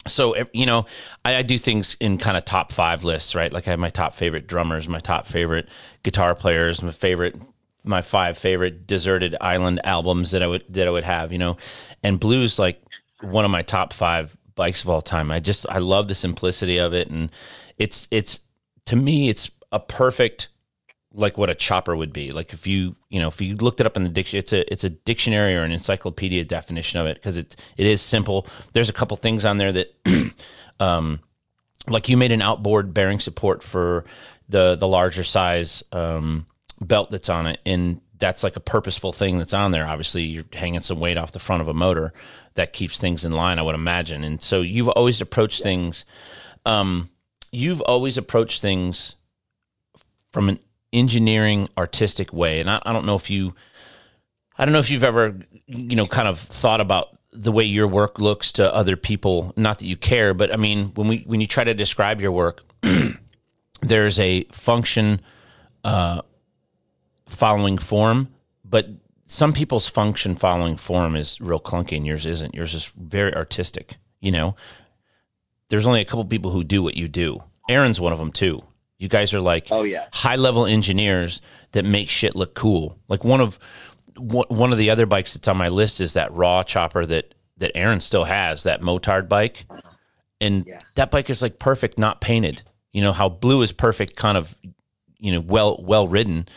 [0.07, 0.87] so you know,
[1.25, 3.53] I, I do things in kind of top five lists, right?
[3.53, 5.69] Like I have my top favorite drummers, my top favorite
[6.03, 7.37] guitar players, my favorite
[7.83, 11.57] my five favorite deserted island albums that I would that I would have, you know,
[12.03, 12.81] and blues like
[13.23, 15.31] one of my top five bikes of all time.
[15.31, 17.31] I just I love the simplicity of it, and
[17.79, 18.41] it's it's
[18.85, 20.49] to me it's a perfect
[21.15, 22.31] like what a chopper would be.
[22.31, 24.71] Like if you you know if you looked it up in the dictionary, it's a
[24.71, 28.47] it's a dictionary or an encyclopedia definition of it because it it is simple.
[28.75, 29.95] There's a couple things on there that,
[30.81, 31.21] um,
[31.89, 34.05] like you made an outboard bearing support for
[34.51, 36.45] the the larger size um,
[36.83, 39.87] belt that's on it, and that's like a purposeful thing that's on there.
[39.87, 42.13] Obviously, you're hanging some weight off the front of a motor
[42.55, 44.23] that keeps things in line, I would imagine.
[44.23, 46.05] And so you've always approached things,
[46.67, 47.11] um,
[47.51, 49.17] you've always approached things
[50.33, 50.61] from an
[50.93, 52.61] engineering, artistic way.
[52.61, 53.55] And I, I don't know if you,
[54.59, 57.87] I don't know if you've ever, you know, kind of thought about the way your
[57.87, 59.53] work looks to other people.
[59.57, 62.33] Not that you care, but I mean, when we when you try to describe your
[62.33, 62.65] work,
[63.83, 65.21] there's a function
[65.85, 66.23] uh,
[67.31, 68.29] following form,
[68.65, 68.89] but
[69.27, 72.55] some people's function following form is real clunky, and yours isn't.
[72.55, 73.97] Yours is very artistic.
[74.21, 74.57] You know,
[75.69, 77.43] there's only a couple people who do what you do.
[77.69, 78.63] Aaron's one of them too.
[78.99, 80.07] You guys are like Oh, yeah.
[80.13, 81.41] high level engineers
[81.73, 82.99] that make shit look cool.
[83.09, 83.59] Like one of
[84.17, 87.73] one of the other bikes that's on my list is that raw chopper that that
[87.75, 89.65] Aaron still has, that motard bike.
[90.41, 90.81] And Yeah.
[90.97, 92.63] that bike is like perfect, not painted.
[92.93, 94.55] You know how blue is perfect, kind of,
[95.19, 96.49] you know, well well ridden.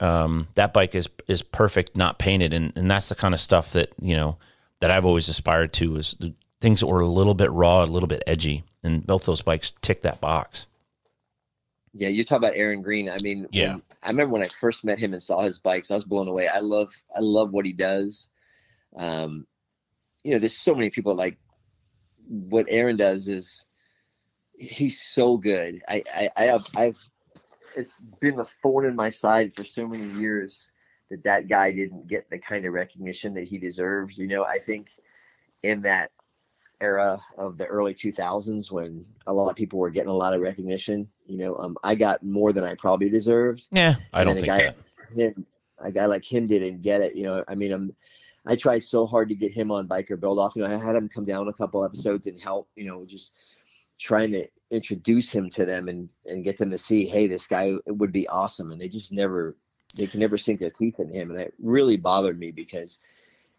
[0.00, 3.72] Um, that bike is is perfect, not painted, and and that's the kind of stuff
[3.72, 4.38] that you know
[4.80, 7.86] that I've always aspired to is the things that were a little bit raw, a
[7.86, 10.66] little bit edgy, and both those bikes tick that box.
[11.92, 13.10] Yeah, you talk about Aaron Green.
[13.10, 13.78] I mean, when- Yeah.
[14.02, 16.46] I remember when I first met him and saw his bikes, I was blown away.
[16.48, 18.28] I love, I love what he does.
[18.96, 19.46] Um,
[20.22, 21.36] you know, there's so many people like
[22.28, 23.66] what Aaron does is
[24.56, 25.82] he's so good.
[25.88, 27.10] I, I, I have, I've,
[27.76, 30.70] it's been a thorn in my side for so many years
[31.10, 34.18] that that guy didn't get the kind of recognition that he deserves.
[34.18, 34.90] You know, I think
[35.62, 36.10] in that
[36.80, 40.40] era of the early 2000s when a lot of people were getting a lot of
[40.40, 41.08] recognition.
[41.26, 43.68] You know, um, I got more than I probably deserved.
[43.70, 44.76] Yeah, I don't think a guy, that.
[45.14, 45.46] Him,
[45.78, 47.14] a guy like him didn't get it.
[47.14, 47.94] You know, I mean, I'm,
[48.46, 50.56] I tried so hard to get him on Biker Build Off.
[50.56, 52.68] You know, I had him come down a couple episodes and help.
[52.74, 53.32] You know, just
[54.00, 57.74] trying to introduce him to them and and get them to see, hey, this guy
[57.86, 58.72] would be awesome.
[58.72, 59.56] And they just never,
[59.94, 62.98] they can never sink their teeth in him, and that really bothered me because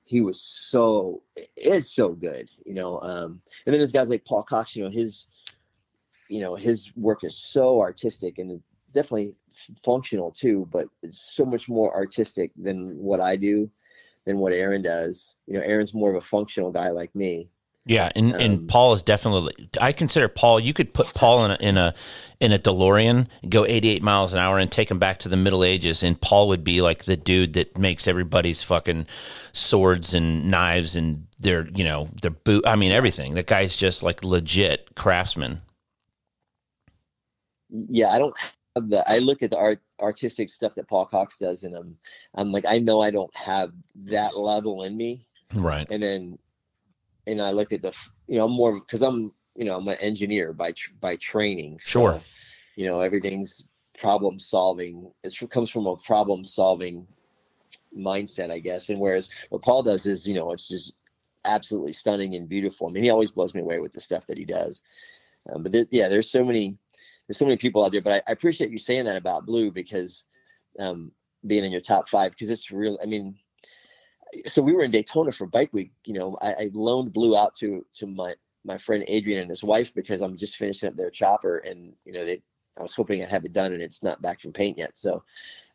[0.03, 1.21] he was so
[1.55, 2.99] is so good, you know.
[3.01, 5.27] Um, and then there's guys like Paul Cox, you know, his
[6.27, 8.61] you know, his work is so artistic and
[8.93, 9.35] definitely
[9.83, 13.69] functional too, but it's so much more artistic than what I do,
[14.25, 15.35] than what Aaron does.
[15.45, 17.49] You know, Aaron's more of a functional guy like me.
[17.85, 19.53] Yeah, and, and Um, Paul is definitely.
[19.79, 20.59] I consider Paul.
[20.59, 21.93] You could put Paul in a in a
[22.39, 25.63] in a DeLorean, go 88 miles an hour, and take him back to the Middle
[25.63, 29.07] Ages, and Paul would be like the dude that makes everybody's fucking
[29.53, 32.65] swords and knives and their you know their boot.
[32.67, 33.33] I mean everything.
[33.33, 35.61] That guy's just like legit craftsman.
[37.69, 38.35] Yeah, I don't
[38.75, 39.09] have the.
[39.09, 41.97] I look at the art artistic stuff that Paul Cox does, and I'm
[42.35, 43.71] I'm like, I know I don't have
[44.05, 45.25] that level in me.
[45.53, 45.87] Right.
[45.89, 46.39] and then
[47.27, 47.93] and I look at the
[48.27, 51.79] you know I'm more because I'm you know I'm an engineer by by training.
[51.79, 52.21] So, Sure.
[52.75, 53.65] You know everything's
[53.99, 55.11] problem solving.
[55.23, 57.07] It comes from a problem solving
[57.97, 58.89] mindset, I guess.
[58.89, 60.93] And whereas what Paul does is you know it's just
[61.45, 62.87] absolutely stunning and beautiful.
[62.87, 64.81] I mean, he always blows me away with the stuff that he does.
[65.51, 66.77] Um, but there, yeah, there's so many
[67.27, 68.01] there's so many people out there.
[68.01, 70.25] But I, I appreciate you saying that about Blue because
[70.79, 71.11] um,
[71.45, 72.97] being in your top five because it's real.
[73.01, 73.35] I mean
[74.45, 75.91] so we were in Daytona for Bike Week.
[76.05, 79.63] You know, I, I loaned Blue out to to my my friend Adrian and his
[79.63, 82.41] wife because I'm just finishing up their chopper, and you know they.
[82.79, 84.95] I was hoping I'd have it done, and it's not back from paint yet.
[84.95, 85.23] So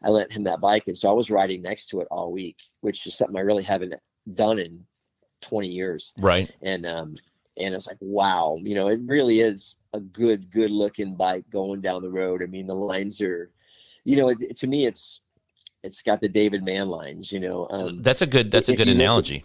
[0.03, 2.57] I lent him that bike, and so I was riding next to it all week,
[2.81, 3.95] which is something I really haven't
[4.33, 4.87] done in
[5.43, 6.15] 20 years.
[6.19, 6.51] Right.
[6.63, 7.17] And um,
[7.59, 11.81] and it's like, wow, you know, it really is a good, good looking bike going
[11.81, 12.43] down the road.
[12.43, 13.51] I mean, the lines are,
[14.05, 15.21] you know, it, to me, it's
[15.83, 17.67] it's got the David Mann lines, you know.
[17.71, 18.51] Um, That's a good.
[18.51, 19.45] That's a good look at- analogy.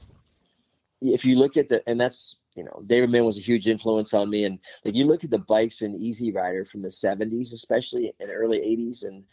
[1.02, 4.14] if you look at the and that's you know David Mann was a huge influence
[4.14, 7.54] on me and like you look at the bikes in Easy Rider from the 70s
[7.54, 9.24] especially and early 80s and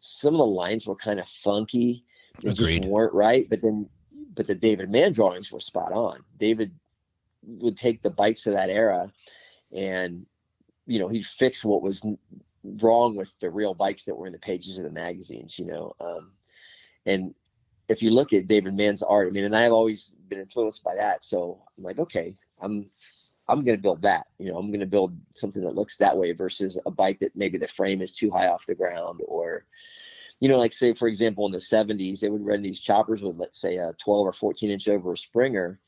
[0.00, 2.04] some of the lines were kind of funky
[2.40, 2.80] they Agreed.
[2.82, 3.88] just weren't right but then
[4.34, 6.70] but the David Mann drawings were spot on David
[7.44, 9.12] would take the bikes of that era
[9.72, 10.24] and
[10.86, 12.02] you know he'd fix what was
[12.64, 15.94] wrong with the real bikes that were in the pages of the magazines you know
[16.00, 16.32] um
[17.06, 17.34] and
[17.88, 20.94] if you look at David Mann's art, I mean, and I've always been influenced by
[20.96, 21.24] that.
[21.24, 22.90] So I'm like, okay, I'm
[23.48, 24.26] I'm gonna build that.
[24.38, 27.58] You know, I'm gonna build something that looks that way versus a bike that maybe
[27.58, 29.66] the frame is too high off the ground or
[30.40, 33.36] you know, like say for example in the 70s, they would run these choppers with
[33.36, 35.78] let's say a 12 or 14 inch over Springer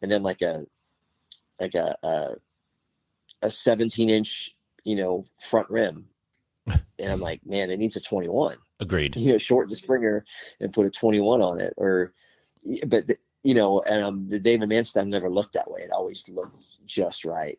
[0.00, 0.64] and then like a
[1.60, 2.34] like a a,
[3.42, 6.06] a 17 inch, you know, front rim.
[6.98, 9.16] And I'm like, man, it needs a 21 Agreed.
[9.16, 10.24] you know shorten the springer
[10.60, 12.12] and put a 21 on it or
[12.86, 16.28] but the- you know and um, the david Manstein never looked that way it always
[16.28, 17.58] looked just right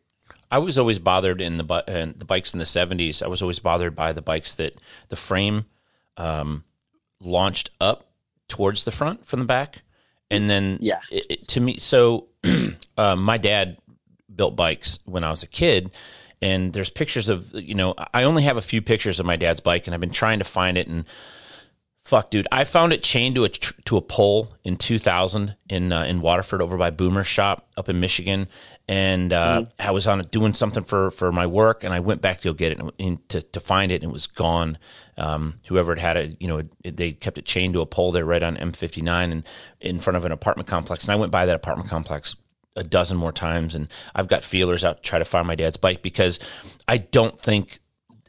[0.50, 3.20] I was always bothered in the bu- uh, the bikes in the seventies.
[3.22, 4.74] I was always bothered by the bikes that
[5.08, 5.66] the frame
[6.16, 6.64] um,
[7.20, 8.06] launched up
[8.48, 9.82] towards the front from the back,
[10.30, 11.00] and then Yeah.
[11.10, 11.76] it, it- to me.
[11.78, 12.28] So
[12.96, 13.76] uh, my dad
[14.34, 15.90] built bikes when I was a kid,
[16.42, 19.60] and there's pictures of you know I only have a few pictures of my dad's
[19.60, 21.04] bike, and I've been trying to find it and
[22.04, 22.46] Fuck, dude!
[22.52, 26.20] I found it chained to a tr- to a pole in 2000 in uh, in
[26.20, 28.46] Waterford over by Boomer's shop up in Michigan,
[28.86, 29.88] and uh, mm-hmm.
[29.88, 32.48] I was on it doing something for for my work, and I went back to
[32.48, 34.76] go get it and, to to find it, and it was gone.
[35.16, 38.12] Um, whoever had had it, you know, it, they kept it chained to a pole
[38.12, 39.44] there right on M59 and
[39.80, 41.04] in front of an apartment complex.
[41.04, 42.36] And I went by that apartment complex
[42.76, 45.76] a dozen more times, and I've got feelers out to try to find my dad's
[45.76, 46.38] bike because
[46.88, 47.78] I don't think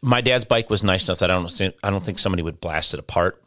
[0.02, 2.94] my dad's bike was nice enough that I don't I don't think somebody would blast
[2.94, 3.42] it apart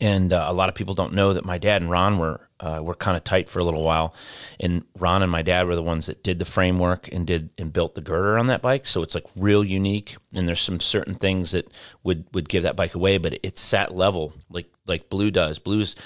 [0.00, 2.80] and uh, a lot of people don't know that my dad and Ron were uh,
[2.82, 4.14] were kind of tight for a little while,
[4.58, 7.72] and Ron and my dad were the ones that did the framework and did and
[7.72, 8.86] built the girder on that bike.
[8.86, 11.70] So it's like real unique, and there's some certain things that
[12.02, 15.58] would would give that bike away, but it's sat level like like Blue does.
[15.58, 15.96] Blue's,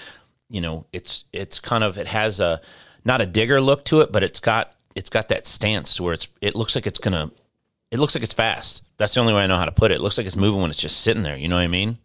[0.49, 2.61] you know, it's it's kind of it has a
[3.05, 6.15] not a digger look to it, but it's got it's got that stance to where
[6.15, 7.31] it's it looks like it's gonna
[7.91, 8.83] it looks like it's fast.
[8.99, 9.97] That's the only way I know how to put it.
[9.97, 11.37] It looks like it's moving when it's just sitting there.
[11.37, 11.99] You know what I mean?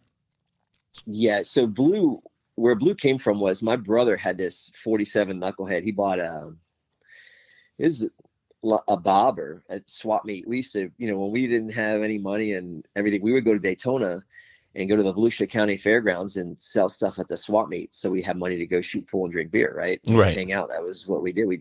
[1.05, 1.43] Yeah.
[1.43, 2.21] So blue,
[2.55, 5.83] where blue came from was my brother had this 47 knucklehead.
[5.83, 6.59] He bought um,
[7.79, 8.07] a, is
[8.87, 10.47] a bobber at swap meet.
[10.47, 13.45] We used to, you know, when we didn't have any money and everything, we would
[13.45, 14.23] go to Daytona
[14.75, 17.93] and go to the Volusia County Fairgrounds and sell stuff at the swap meet.
[17.93, 19.99] So we have money to go shoot pool and drink beer, right?
[20.07, 20.35] Right.
[20.35, 20.69] Hang out.
[20.69, 21.45] That was what we did.
[21.47, 21.57] We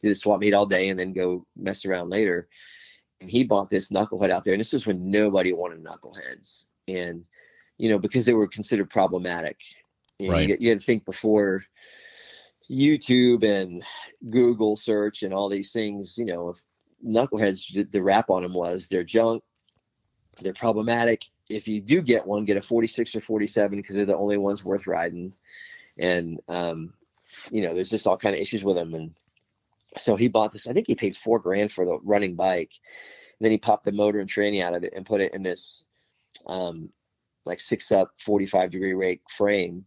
[0.00, 2.48] did the swap meet all day and then go mess around later.
[3.20, 4.54] And he bought this knucklehead out there.
[4.54, 6.66] And this was when nobody wanted knuckleheads.
[6.86, 7.24] And
[7.78, 9.60] you know, because they were considered problematic.
[10.20, 10.48] You, right.
[10.48, 11.64] you, you had to think before
[12.70, 13.82] YouTube and
[14.30, 16.62] Google search and all these things, you know, if
[17.04, 19.42] knuckleheads, the rap on them was they're junk,
[20.40, 21.24] they're problematic.
[21.52, 24.64] If you do get one, get a 46 or 47 because they're the only ones
[24.64, 25.32] worth riding.
[25.98, 26.94] And, um,
[27.50, 28.94] you know, there's just all kind of issues with them.
[28.94, 29.14] And
[29.96, 32.72] so he bought this, I think he paid four grand for the running bike.
[33.38, 35.42] And then he popped the motor and tranny out of it and put it in
[35.42, 35.84] this
[36.46, 36.90] um,
[37.44, 39.84] like six up 45 degree rake frame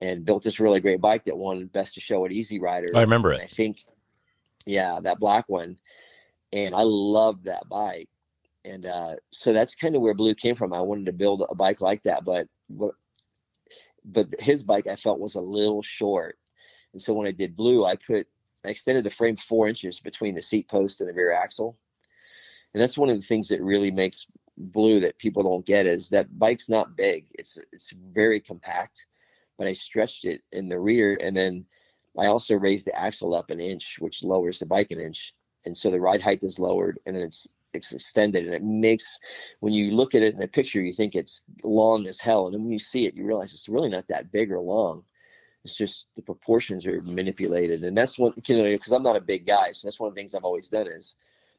[0.00, 3.00] and built this really great bike that won best to show at easy rider i
[3.00, 3.84] remember it i think
[4.66, 5.78] yeah that black one
[6.52, 8.08] and i loved that bike
[8.66, 11.54] and uh, so that's kind of where blue came from i wanted to build a
[11.54, 12.48] bike like that but
[14.04, 16.38] but his bike i felt was a little short
[16.92, 18.26] and so when i did blue i put
[18.64, 21.78] i extended the frame four inches between the seat post and the rear axle
[22.76, 24.26] and that's one of the things that really makes
[24.58, 27.26] blue that people don't get is that bike's not big.
[27.38, 29.06] It's it's very compact,
[29.58, 31.66] but I stretched it in the rear and then
[32.18, 35.34] I also raised the axle up an inch, which lowers the bike an inch.
[35.64, 39.18] And so the ride height is lowered and then it's it's extended and it makes
[39.60, 42.54] when you look at it in a picture you think it's long as hell and
[42.54, 45.04] then when you see it you realize it's really not that big or long
[45.64, 49.20] it's just the proportions are manipulated and that's one you know because i'm not a
[49.20, 51.16] big guy so that's one of the things i've always done is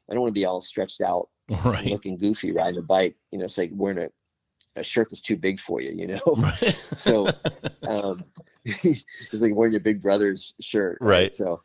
[0.08, 1.28] I don't want to be all stretched out,
[1.64, 1.86] right.
[1.86, 3.16] looking goofy riding a bike.
[3.30, 5.92] You know, it's like wearing a, a shirt that's too big for you.
[5.92, 6.74] You know, right.
[6.96, 7.28] so
[7.88, 8.24] um,
[8.64, 10.98] it's like wearing your big brother's shirt.
[11.00, 11.14] Right.
[11.16, 11.34] right.
[11.34, 11.62] So,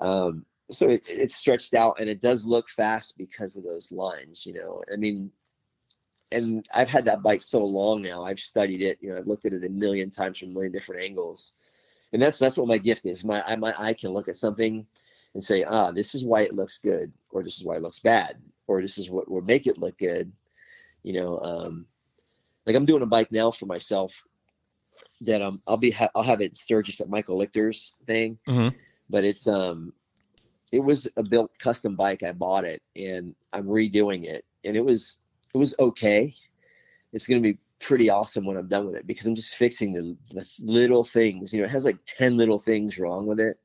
[0.00, 4.44] um, so it, it's stretched out and it does look fast because of those lines.
[4.44, 5.30] You know, I mean,
[6.30, 8.24] and I've had that bike so long now.
[8.24, 8.98] I've studied it.
[9.00, 11.52] You know, I've looked at it a million times from a million different angles,
[12.12, 13.24] and that's that's what my gift is.
[13.24, 14.86] My I, my eye can look at something
[15.34, 18.00] and say, ah, this is why it looks good, or this is why it looks
[18.00, 20.32] bad, or this is what will make it look good.
[21.02, 21.86] You know, um,
[22.66, 24.24] like I'm doing a bike now for myself
[25.22, 28.76] that um I'll be ha- I'll have it Sturgis at Michael Lichter's thing, mm-hmm.
[29.08, 29.92] but it's um
[30.72, 32.22] it was a built custom bike.
[32.22, 35.16] I bought it and I'm redoing it, and it was
[35.54, 36.34] it was okay.
[37.12, 40.16] It's gonna be pretty awesome when I'm done with it because I'm just fixing the,
[40.34, 41.52] the little things.
[41.52, 43.58] You know, it has like ten little things wrong with it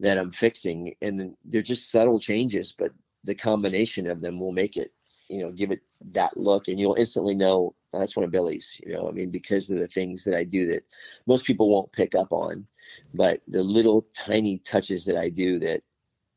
[0.00, 2.92] that I'm fixing, and they're just subtle changes, but
[3.24, 4.92] the combination of them will make it,
[5.28, 5.80] you know, give it
[6.12, 8.80] that look, and you'll instantly know oh, that's one of Billy's.
[8.84, 10.84] You know, I mean, because of the things that I do that
[11.26, 12.66] most people won't pick up on,
[13.14, 15.82] but the little tiny touches that I do that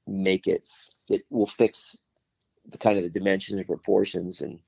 [0.07, 0.63] make it,
[1.09, 1.97] it will fix
[2.65, 4.59] the kind of the dimensions and proportions and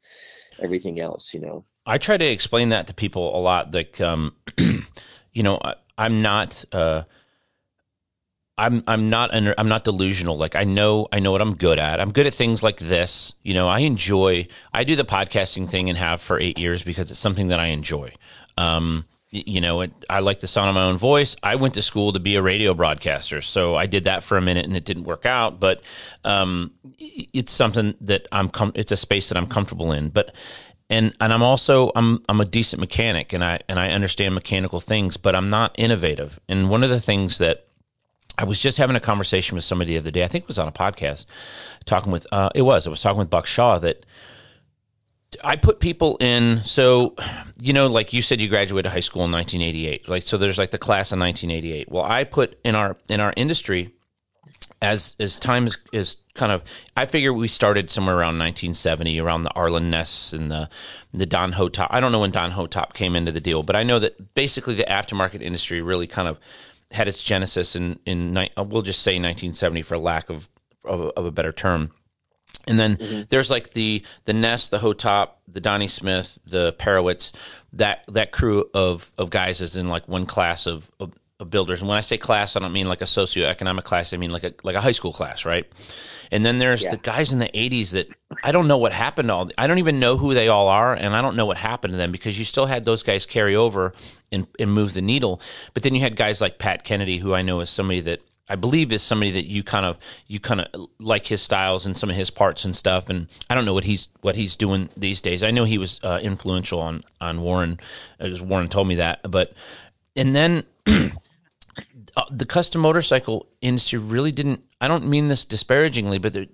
[0.60, 1.34] everything else.
[1.34, 3.74] You know, I try to explain that to people a lot.
[3.74, 6.64] Like, um, you know, I, I'm not.
[6.72, 7.04] Uh,
[8.60, 10.36] I'm I'm not under, I'm not delusional.
[10.36, 12.00] Like I know I know what I'm good at.
[12.00, 13.34] I'm good at things like this.
[13.44, 14.48] You know, I enjoy.
[14.74, 17.68] I do the podcasting thing and have for eight years because it's something that I
[17.68, 18.14] enjoy.
[18.58, 19.06] Um,
[19.46, 21.36] you know, it, I like the sound of my own voice.
[21.44, 24.42] I went to school to be a radio broadcaster, so I did that for a
[24.42, 25.60] minute and it didn't work out.
[25.60, 25.84] But
[26.24, 28.50] um, it's something that I'm.
[28.50, 30.10] Com- it's a space that I'm comfortable in.
[30.10, 30.34] But
[30.90, 34.80] and and I'm also I'm I'm a decent mechanic and I and I understand mechanical
[34.80, 36.40] things, but I'm not innovative.
[36.48, 37.68] And one of the things that
[38.38, 40.24] I was just having a conversation with somebody the other day.
[40.24, 41.26] I think it was on a podcast,
[41.86, 42.28] talking with.
[42.32, 42.86] Uh, it was.
[42.86, 44.06] I was talking with Buck Shaw that
[45.44, 47.16] I put people in so
[47.62, 50.72] you know like you said you graduated high school in 1988 like so there's like
[50.72, 53.94] the class of 1988 well I put in our in our industry
[54.82, 56.64] as as time is, is kind of
[56.96, 60.70] I figure we started somewhere around 1970 around the Arlen Ness and the
[61.14, 61.88] the Don Hotop.
[61.90, 64.76] I don't know when Don Hotop came into the deal but I know that basically
[64.76, 66.40] the aftermarket industry really kind of
[66.92, 70.50] had its genesis in in we'll just say 1970 for lack of
[70.86, 71.92] of, of a better term
[72.68, 73.22] and then mm-hmm.
[73.30, 77.34] there's like the the Ness, the Hotop, the Donnie Smith, the Perewitz,
[77.74, 81.80] that that crew of of guys is in like one class of, of, of builders.
[81.80, 84.14] And when I say class, I don't mean like a socioeconomic class.
[84.14, 85.66] I mean like a like a high school class, right?
[86.32, 86.92] And then there's yeah.
[86.92, 88.10] the guys in the '80s that
[88.44, 89.50] I don't know what happened to all.
[89.58, 91.98] I don't even know who they all are, and I don't know what happened to
[91.98, 93.94] them because you still had those guys carry over
[94.32, 95.42] and, and move the needle.
[95.74, 98.56] But then you had guys like Pat Kennedy, who I know is somebody that I
[98.56, 102.10] believe is somebody that you kind of you kind of like his styles and some
[102.10, 103.10] of his parts and stuff.
[103.10, 105.44] And I don't know what he's what he's doing these days.
[105.44, 107.80] I know he was uh, influential on on Warren,
[108.20, 109.20] as Warren told me that.
[109.30, 109.54] But
[110.16, 114.64] and then uh, the custom motorcycle industry really didn't.
[114.80, 116.46] I don't mean this disparagingly, but there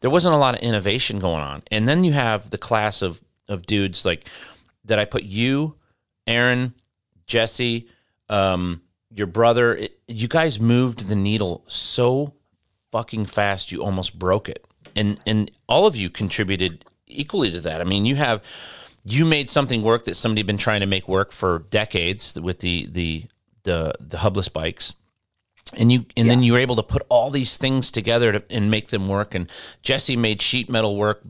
[0.00, 1.62] there wasn't a lot of innovation going on.
[1.70, 4.28] And then you have the class of of dudes like
[4.84, 5.00] that.
[5.00, 5.76] I put you,
[6.26, 6.74] Aaron,
[7.26, 7.88] Jesse.
[8.28, 8.80] Um,
[9.14, 12.34] your brother, it, you guys moved the needle so
[12.90, 14.64] fucking fast you almost broke it.
[14.94, 17.80] And and all of you contributed equally to that.
[17.80, 18.42] I mean, you have
[19.04, 22.60] you made something work that somebody had been trying to make work for decades with
[22.60, 23.24] the the
[23.64, 24.94] the the hubless bikes.
[25.74, 26.32] And you and yeah.
[26.32, 29.34] then you were able to put all these things together to, and make them work.
[29.34, 29.50] And
[29.82, 31.22] Jesse made sheet metal work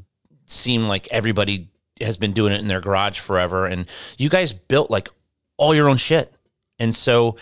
[0.46, 1.68] seem like everybody
[2.00, 3.66] has been doing it in their garage forever.
[3.66, 3.86] And
[4.18, 5.08] you guys built like
[5.56, 6.34] all your own shit.
[6.78, 7.36] And so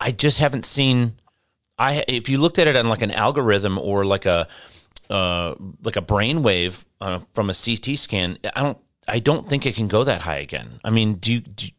[0.00, 1.20] I just haven't seen.
[1.78, 4.48] I if you looked at it on like an algorithm or like a
[5.08, 9.74] uh, like a brainwave uh, from a CT scan, I don't I don't think it
[9.74, 10.80] can go that high again.
[10.84, 11.72] I mean, do you, do you,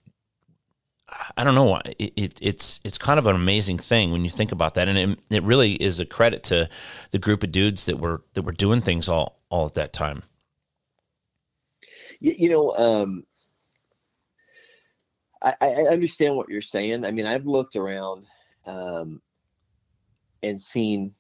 [1.38, 1.78] I don't know.
[1.97, 4.97] It, it, it's it's kind of an amazing thing when you think about that, and
[4.97, 6.69] it, it really is a credit to
[7.11, 10.24] the group of dudes that were that were doing things all all at that time.
[12.19, 13.26] You, you know, um,
[15.42, 17.06] I, I understand what you're saying.
[17.06, 18.26] I mean, I've looked around
[18.66, 19.22] um,
[20.44, 21.16] and seen,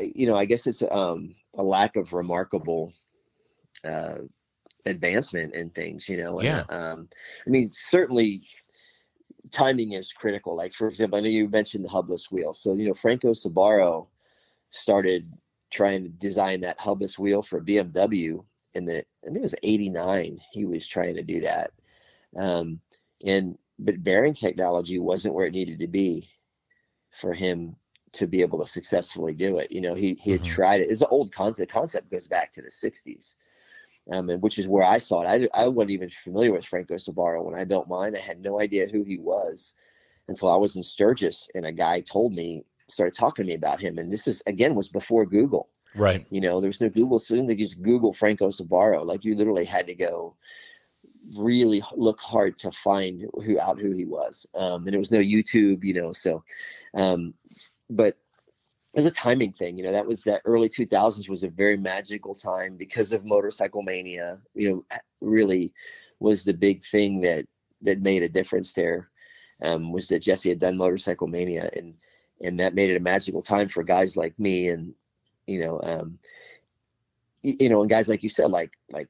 [0.00, 2.92] you know, I guess it's um, a lack of remarkable
[3.84, 4.16] uh,
[4.84, 6.40] advancement in things, you know.
[6.42, 6.64] Yeah.
[6.68, 7.08] And, um,
[7.46, 8.42] I mean, certainly
[9.50, 10.56] timing is critical.
[10.56, 12.52] Like, for example, I know you mentioned the hubless wheel.
[12.52, 14.08] So, you know, Franco Sbarro
[14.70, 15.32] started
[15.70, 18.44] trying to design that hubless wheel for BMW
[18.74, 20.40] in the, I think it was 89.
[20.52, 21.72] He was trying to do that.
[22.36, 22.80] Um,
[23.24, 26.28] and but bearing technology wasn't where it needed to be
[27.10, 27.76] for him
[28.12, 29.70] to be able to successfully do it.
[29.70, 30.54] You know, he he had mm-hmm.
[30.54, 30.90] tried it.
[30.90, 31.68] It's an old concept.
[31.68, 33.34] The concept goes back to the '60s,
[34.10, 35.50] um, and which is where I saw it.
[35.54, 38.16] I I wasn't even familiar with Franco Sbarro when I built mine.
[38.16, 39.74] I had no idea who he was
[40.28, 43.80] until I was in Sturgis, and a guy told me, started talking to me about
[43.80, 43.98] him.
[43.98, 45.68] And this is again was before Google.
[45.94, 46.26] Right.
[46.30, 47.18] You know, there was no Google.
[47.18, 49.04] So they just Google Franco Sbarro.
[49.04, 50.36] Like you literally had to go
[51.34, 54.46] really look hard to find who out who he was.
[54.54, 56.12] Um, and it was no YouTube, you know.
[56.12, 56.44] So,
[56.94, 57.34] um,
[57.90, 58.16] but
[58.94, 62.34] as a timing thing, you know, that was that early 2000s was a very magical
[62.34, 64.38] time because of motorcycle mania.
[64.54, 65.72] You know, really
[66.18, 67.46] was the big thing that
[67.82, 69.10] that made a difference there.
[69.62, 71.94] Um, was that Jesse had done motorcycle mania and
[72.40, 74.94] and that made it a magical time for guys like me and
[75.46, 76.18] you know um
[77.42, 79.08] you know and guys like you said like like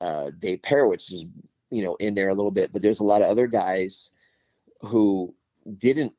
[0.00, 1.24] uh, Dave Perewitz is
[1.70, 4.10] you know in there a little bit, but there's a lot of other guys
[4.82, 5.34] who
[5.78, 6.12] didn't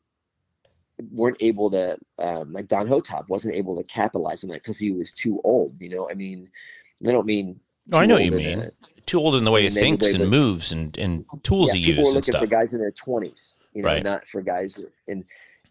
[1.11, 4.91] weren't able to um, like Don Hotop wasn't able to capitalize on that because he
[4.91, 5.75] was too old.
[5.79, 6.49] You know, I mean,
[7.05, 7.59] I don't mean.
[7.87, 8.59] No, I know what you mean.
[8.59, 8.71] A,
[9.05, 11.79] too old in the way he thinks way, and moves and, and tools yeah, he
[11.79, 11.95] uses.
[11.95, 14.03] People are looking for guys in their twenties, you know, right.
[14.03, 15.23] not for guys and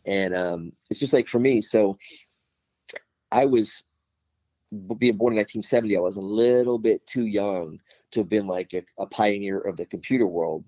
[0.07, 1.61] and um, it's just like for me.
[1.61, 1.99] So
[3.31, 3.83] I was
[4.71, 5.97] being born in 1970.
[5.97, 7.81] I was a little bit too young
[8.13, 10.65] to have been like a, a pioneer of the computer world.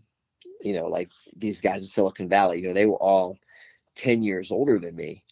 [0.60, 3.38] You know, like these guys in Silicon Valley, you know, they were all
[3.94, 5.22] 10 years older than me.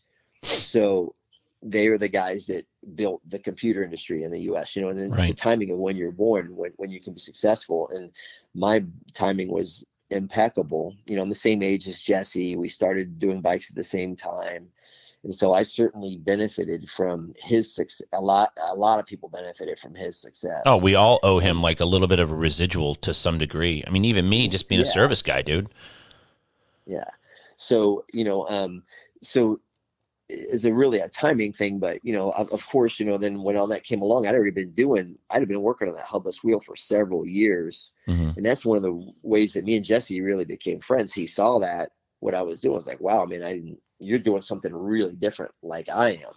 [0.42, 1.14] So
[1.62, 4.98] they are the guys that built the computer industry in the US, you know, and
[4.98, 5.28] then right.
[5.28, 7.90] the timing of when you're born, when, when you can be successful.
[7.92, 8.12] And
[8.54, 8.84] my
[9.14, 10.94] timing was impeccable.
[11.06, 12.54] You know, I'm the same age as Jesse.
[12.54, 14.68] We started doing bikes at the same time
[15.24, 18.06] and so I certainly benefited from his success.
[18.12, 20.62] A lot, a lot of people benefited from his success.
[20.66, 23.82] Oh, we all owe him like a little bit of a residual to some degree.
[23.86, 24.86] I mean, even me, just being yeah.
[24.86, 25.68] a service guy, dude.
[26.86, 27.10] Yeah.
[27.56, 28.82] So you know, um,
[29.22, 29.60] so
[30.28, 33.42] is a really a timing thing, but you know, of, of, course, you know, then
[33.42, 36.04] when all that came along, I'd already been doing, I'd have been working on that
[36.04, 37.92] hubless wheel for several years.
[38.08, 38.30] Mm-hmm.
[38.36, 41.12] And that's one of the ways that me and Jesse really became friends.
[41.12, 44.18] He saw that what I was doing I was like, wow, man, I didn't, you're
[44.18, 46.32] doing something really different like I am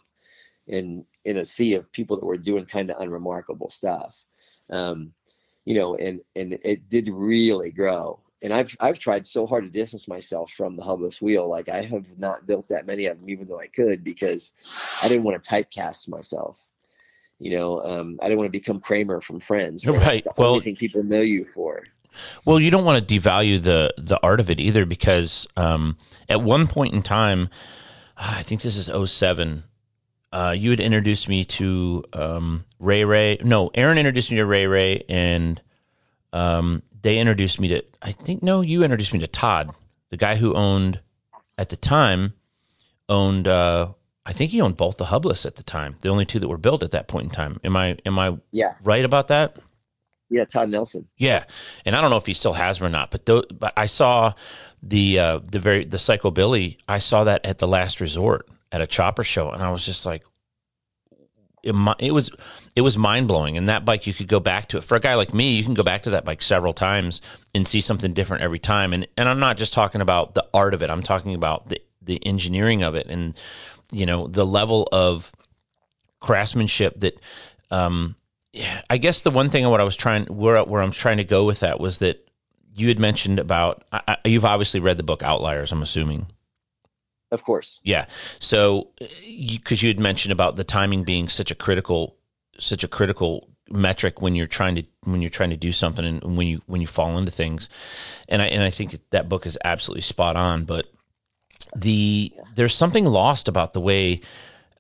[0.68, 4.24] in, in a sea of people that were doing kind of unremarkable stuff.
[4.70, 5.14] Um,
[5.66, 9.70] you know, and, and it did really grow and I've I've tried so hard to
[9.70, 11.48] distance myself from the hubless wheel.
[11.48, 14.54] Like I have not built that many of them, even though I could, because
[15.04, 16.58] I didn't want to typecast myself.
[17.40, 19.86] You know, um, I didn't want to become Kramer from Friends.
[19.88, 20.24] Right.
[20.24, 21.84] the well, only thing people know you for.
[22.46, 25.98] Well, you don't want to devalue the the art of it either, because um,
[26.28, 27.50] at one point in time,
[28.18, 29.64] I think this is 07,
[30.32, 33.38] uh, you had introduced me to um, Ray Ray.
[33.44, 35.62] No, Aaron introduced me to Ray Ray, and
[36.34, 39.74] um, they introduced me to I think no, you introduced me to Todd,
[40.10, 41.02] the guy who owned
[41.58, 42.34] at the time
[43.08, 43.94] owned uh
[44.26, 46.58] I think he owned both the hubless at the time, the only two that were
[46.58, 47.60] built at that point in time.
[47.64, 49.58] Am I am I yeah right about that?
[50.30, 51.08] Yeah, Todd Nelson.
[51.18, 51.46] Yeah,
[51.86, 53.88] and I don't know if he still has them or not, but th- but I
[53.88, 54.34] saw
[54.84, 56.78] the uh, the very the Psycho Billy.
[56.88, 60.06] I saw that at the last resort at a chopper show, and I was just
[60.06, 60.24] like,
[61.64, 62.32] it, it was
[62.76, 63.58] it was mind blowing.
[63.58, 65.56] And that bike, you could go back to it for a guy like me.
[65.56, 67.22] You can go back to that bike several times
[67.56, 68.94] and see something different every time.
[68.94, 70.92] And and I'm not just talking about the art of it.
[70.92, 73.38] I'm talking about the the engineering of it and
[73.92, 75.32] you know the level of
[76.20, 77.20] craftsmanship that.
[77.72, 78.16] Um,
[78.90, 81.46] I guess the one thing what I was trying where where I'm trying to go
[81.46, 82.28] with that was that
[82.74, 85.72] you had mentioned about I, you've obviously read the book Outliers.
[85.72, 86.28] I'm assuming.
[87.32, 87.80] Of course.
[87.84, 88.06] Yeah.
[88.40, 92.18] So, because you, you, had mentioned about the timing being such a critical,
[92.58, 96.24] such a critical metric when you're trying to when you're trying to do something and
[96.36, 97.70] when you when you fall into things,
[98.28, 100.66] and I and I think that book is absolutely spot on.
[100.66, 100.88] But
[101.76, 104.22] the there's something lost about the way.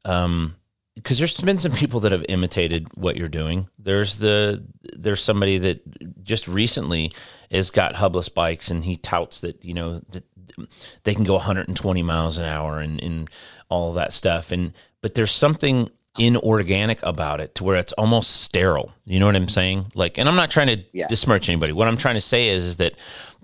[0.05, 0.55] Um,
[1.01, 3.67] because there's been some people that have imitated what you're doing.
[3.77, 7.11] There's the there's somebody that just recently
[7.51, 10.23] has got hubless bikes and he touts that you know that
[11.03, 13.29] they can go 120 miles an hour and, and
[13.69, 14.51] all of that stuff.
[14.51, 18.91] And but there's something inorganic about it to where it's almost sterile.
[19.05, 19.91] You know what I'm saying?
[19.95, 21.07] Like, and I'm not trying to yeah.
[21.47, 21.71] anybody.
[21.71, 22.95] What I'm trying to say is, is that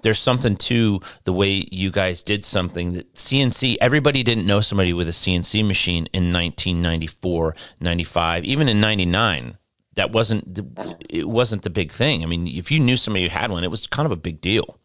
[0.06, 4.94] there's something to the way you guys did something that CNC, everybody didn't know somebody
[4.94, 9.58] with a CNC machine in 1994, 95, even in 99.
[9.96, 12.22] That wasn't the, it wasn't the big thing.
[12.22, 14.42] I mean, if you knew somebody who had one, it was kind of a big
[14.42, 14.78] deal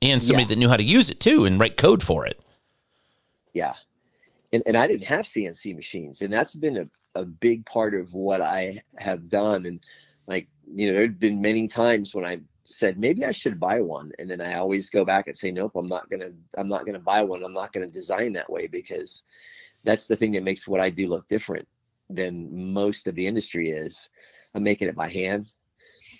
[0.00, 0.48] and somebody yeah.
[0.48, 2.40] that knew how to use it too and write code for it.
[3.52, 3.74] Yeah.
[4.50, 6.22] And, and I didn't have CNC machines.
[6.22, 9.66] And that's been a, a big part of what I have done.
[9.66, 9.80] And
[10.26, 12.40] like, you know, there'd been many times when I
[12.70, 14.12] said, maybe I should buy one.
[14.18, 16.86] And then I always go back and say, nope, I'm not going to, I'm not
[16.86, 17.44] to buy one.
[17.44, 19.22] I'm not going to design that way because
[19.84, 21.66] that's the thing that makes what I do look different
[22.08, 24.08] than most of the industry is.
[24.54, 25.52] I'm making it by hand,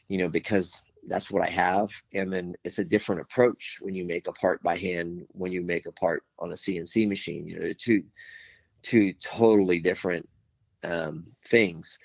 [0.09, 1.91] you know, because that's what I have.
[2.13, 5.63] And then it's a different approach when you make a part by hand, when you
[5.63, 7.47] make a part on a CNC machine.
[7.47, 8.05] You know, two
[8.83, 10.29] two totally different
[10.85, 11.99] um, things.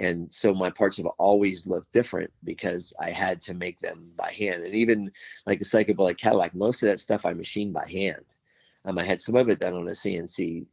[0.00, 4.32] And so my parts have always looked different because I had to make them by
[4.32, 4.64] hand.
[4.64, 5.12] And even
[5.44, 8.24] like the psychedelic Cadillac, most of that stuff I machined by hand.
[8.86, 10.64] Um, I had some of it done on a CNC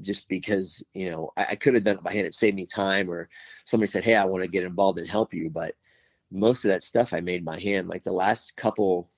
[0.00, 2.28] just because, you know, I, I could have done it by hand.
[2.28, 3.28] It saved me time or
[3.64, 5.50] somebody said, Hey, I want to get involved and help you.
[5.50, 5.74] But
[6.30, 7.88] most of that stuff I made by hand.
[7.88, 9.10] Like the last couple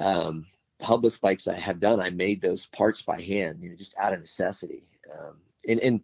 [0.00, 0.46] um,
[0.82, 4.14] hubless bikes I have done, I made those parts by hand, you know, just out
[4.14, 4.82] of necessity.
[5.16, 5.36] Um,
[5.68, 6.00] and and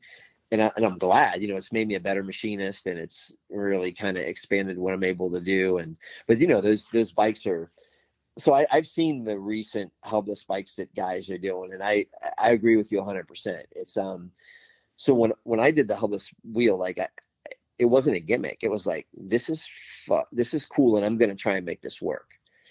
[0.53, 3.93] and, I, am glad, you know, it's made me a better machinist, and it's really
[3.93, 5.79] kind of expanded what I'm able to do.
[5.79, 7.71] And but you know, those those bikes are.
[8.39, 12.07] So I, I've seen the recent hubless bikes that guys are doing, and I
[12.39, 13.27] I agree with you 100.
[13.27, 14.31] percent It's um,
[14.97, 17.09] so when when I did the hubless wheel, like I,
[17.79, 18.59] it wasn't a gimmick.
[18.63, 19.67] It was like this is
[20.07, 22.31] fu- this is cool, and I'm going to try and make this work.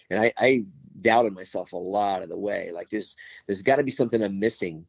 [0.09, 0.65] And I, I
[1.01, 2.71] doubted myself a lot of the way.
[2.73, 3.15] Like there's
[3.47, 4.85] there's got to be something I'm missing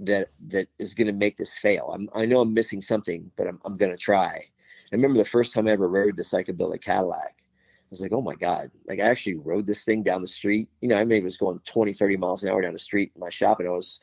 [0.00, 1.92] that that is going to make this fail.
[1.94, 4.44] I'm, I know I'm missing something, but I'm I'm going to try.
[4.92, 7.34] I remember the first time I ever rode the psychedelic Cadillac.
[7.38, 8.70] I was like, oh my God.
[8.86, 10.68] Like I actually rode this thing down the street.
[10.80, 13.20] You know, I maybe was going 20, 30 miles an hour down the street in
[13.20, 14.00] my shop and I was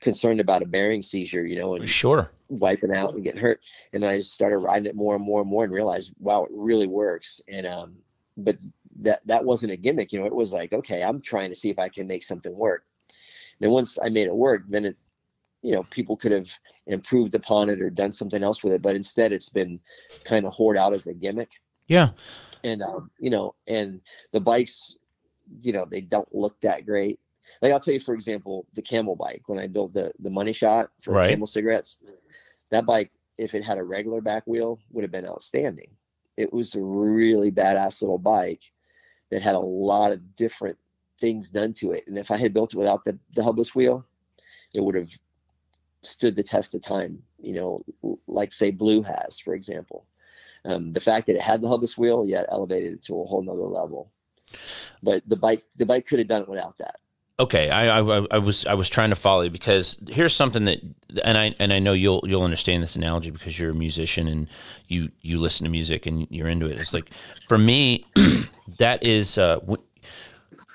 [0.00, 3.60] concerned about a bearing seizure, you know, and sure wiping out and getting hurt.
[3.92, 6.86] And I started riding it more and more and more and realized, wow, it really
[6.86, 7.40] works.
[7.48, 7.96] And um,
[8.36, 8.58] but
[9.00, 10.26] that that wasn't a gimmick, you know.
[10.26, 12.84] It was like, okay, I'm trying to see if I can make something work.
[13.08, 14.96] And then once I made it work, then it,
[15.62, 16.50] you know, people could have
[16.86, 18.82] improved upon it or done something else with it.
[18.82, 19.80] But instead, it's been
[20.24, 21.50] kind of hoard out as a gimmick.
[21.86, 22.10] Yeah.
[22.64, 24.00] And um, you know, and
[24.32, 24.96] the bikes,
[25.62, 27.18] you know, they don't look that great
[27.60, 30.52] like I'll tell you, for example, the camel bike, when I built the, the money
[30.52, 31.30] shot for Right.
[31.30, 31.98] camel cigarettes,
[32.70, 35.90] that bike, if it had a regular back wheel, would have been outstanding.
[36.36, 38.62] It was a really badass little bike
[39.30, 40.78] that had a lot of different
[41.18, 42.04] things done to it.
[42.06, 44.04] And if I had built it without the, the hubless wheel,
[44.74, 45.10] it would have
[46.02, 47.84] stood the test of time, you know,
[48.26, 50.06] like say Blue has, for example.
[50.64, 53.42] Um, the fact that it had the hubless wheel, yeah, elevated it to a whole
[53.42, 54.12] nother level.
[55.02, 56.96] But the bike, the bike could have done it without that.
[57.40, 60.80] Okay, I, I I was I was trying to follow you because here's something that
[61.24, 64.48] and I and I know you'll you'll understand this analogy because you're a musician and
[64.86, 66.78] you you listen to music and you're into it.
[66.78, 67.10] It's like
[67.48, 68.04] for me,
[68.78, 69.38] that is.
[69.38, 69.82] Uh, w-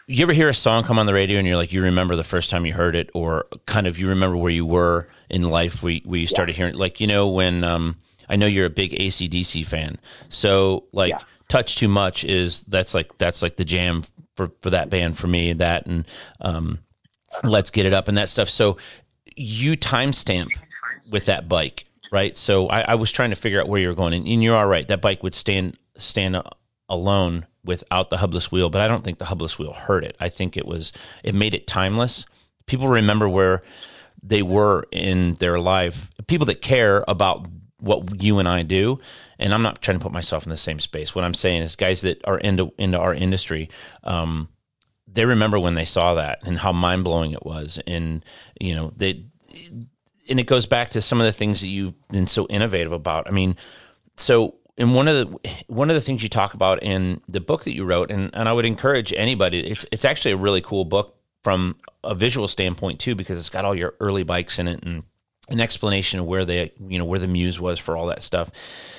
[0.09, 2.23] you ever hear a song come on the radio and you're like you remember the
[2.23, 5.83] first time you heard it or kind of you remember where you were in life
[5.83, 7.95] we you started hearing like you know when um,
[8.29, 9.97] I know you're a big ACDC fan.
[10.29, 11.19] So like Yeah.
[11.49, 14.03] touch too much is that's like that's like the jam
[14.35, 16.05] for for that band for me that and
[16.41, 16.79] um,
[17.43, 18.49] let's get it up and that stuff.
[18.49, 18.77] So
[19.35, 20.47] you timestamp
[21.11, 22.37] with that bike right?
[22.37, 24.53] So I, I was trying to figure out where you were going and, and you
[24.53, 24.87] are all right.
[24.87, 26.41] that bike would stand stand
[26.87, 30.15] alone without the hubless wheel but i don't think the hubless wheel hurt it.
[30.21, 32.25] I think it was it made it timeless.
[32.65, 33.61] People remember where
[34.23, 37.47] they were in their life people that care about
[37.79, 38.99] what you and i do
[39.39, 41.75] and i'm not trying to put myself in the same space what i'm saying is
[41.75, 43.69] guys that are into into our industry
[44.03, 44.49] um,
[45.17, 48.23] they remember when they saw that and how mind blowing it was, and
[48.59, 49.25] you know they,
[50.29, 53.27] and it goes back to some of the things that you've been so innovative about.
[53.27, 53.55] I mean,
[54.17, 57.63] so in one of the one of the things you talk about in the book
[57.63, 59.65] that you wrote, and and I would encourage anybody.
[59.65, 61.16] It's it's actually a really cool book
[61.47, 65.03] from a visual standpoint too, because it's got all your early bikes in it and
[65.47, 68.51] an explanation of where they you know where the muse was for all that stuff.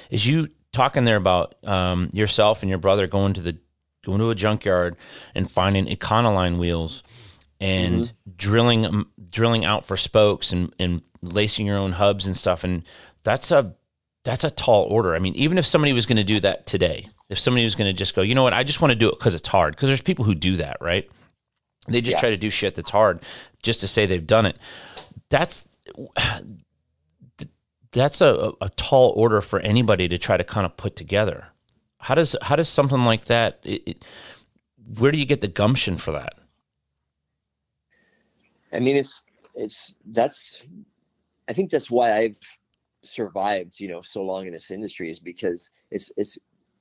[0.08, 3.58] Is you talking there about um, yourself and your brother going to the
[4.02, 4.96] going to a junkyard
[5.34, 7.02] and finding Econoline wheels
[7.60, 12.64] and drilling 'em- drilling out for spokes and and lacing your own hubs and stuff
[12.64, 12.82] and
[13.24, 13.74] that's a
[14.24, 15.14] that's a tall order.
[15.14, 17.94] I mean, even if somebody was going to do that today, if somebody was going
[17.94, 19.76] to just go, you know what, I just want to do it because it's hard.
[19.76, 21.10] Because there's people who do that, right?
[21.88, 22.20] They just Yeah.
[22.20, 23.22] try to do shit that's hard
[23.62, 24.56] just to say they've done it.
[25.28, 25.68] That's
[27.92, 31.48] that's a, a tall order for anybody to try to kind of put together.
[32.00, 33.60] How does how does something like that?
[33.64, 34.04] It, it,
[34.98, 36.34] where do you get the gumption for that?
[38.72, 39.22] I mean, it's
[39.54, 40.62] it's that's
[41.48, 42.36] I think that's why I've
[43.04, 46.38] survived, you know, so long in this industry is because it's it's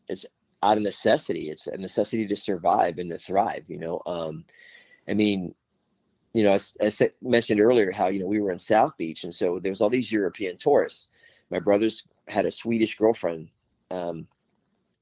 [0.07, 0.25] it's
[0.63, 1.49] out of necessity.
[1.49, 3.63] It's a necessity to survive and to thrive.
[3.67, 4.45] You know, um,
[5.07, 5.53] I mean,
[6.33, 9.33] you know, as, I mentioned earlier, how you know we were in South Beach, and
[9.33, 11.07] so there was all these European tourists.
[11.49, 13.49] My brothers had a Swedish girlfriend
[13.89, 14.27] um,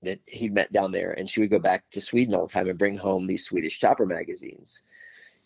[0.03, 2.69] that he met down there, and she would go back to Sweden all the time
[2.69, 4.83] and bring home these Swedish chopper magazines,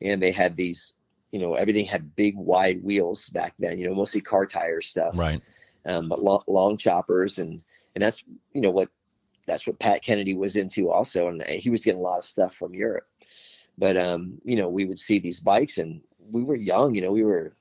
[0.01, 0.93] and they had these
[1.31, 5.17] you know everything had big wide wheels back then you know mostly car tire stuff
[5.17, 5.41] Right.
[5.85, 7.61] um, but long, long choppers and
[7.95, 8.89] and that's you know what
[9.45, 12.55] that's what pat kennedy was into also and he was getting a lot of stuff
[12.55, 13.07] from europe
[13.79, 16.01] but um you know we would see these bikes and
[16.31, 17.55] we were young you know we were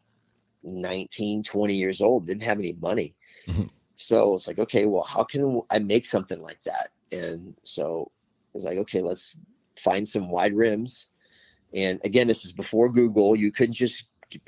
[0.62, 3.14] 19 20 years old didn't have any money
[3.46, 3.70] Mhm.
[3.96, 8.10] so it's like okay well how can i make something like that and so
[8.54, 9.36] it's like okay let's
[9.76, 11.06] find some wide rims
[11.74, 13.36] and again, this is before Google.
[13.36, 14.04] You couldn't just,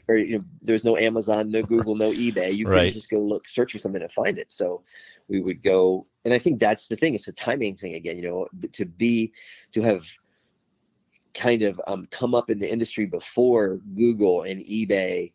[0.09, 2.57] or, you know, there's no Amazon, no Google, no eBay.
[2.57, 2.93] You Right.
[2.93, 4.51] just go look, search for something and find it.
[4.51, 4.83] So
[5.29, 7.15] we would go, and I think that's the thing.
[7.15, 8.17] It's a timing thing again.
[8.17, 9.33] You know, to be,
[9.73, 10.07] to have
[11.35, 15.33] kind of um, come up in the industry before Google and eBay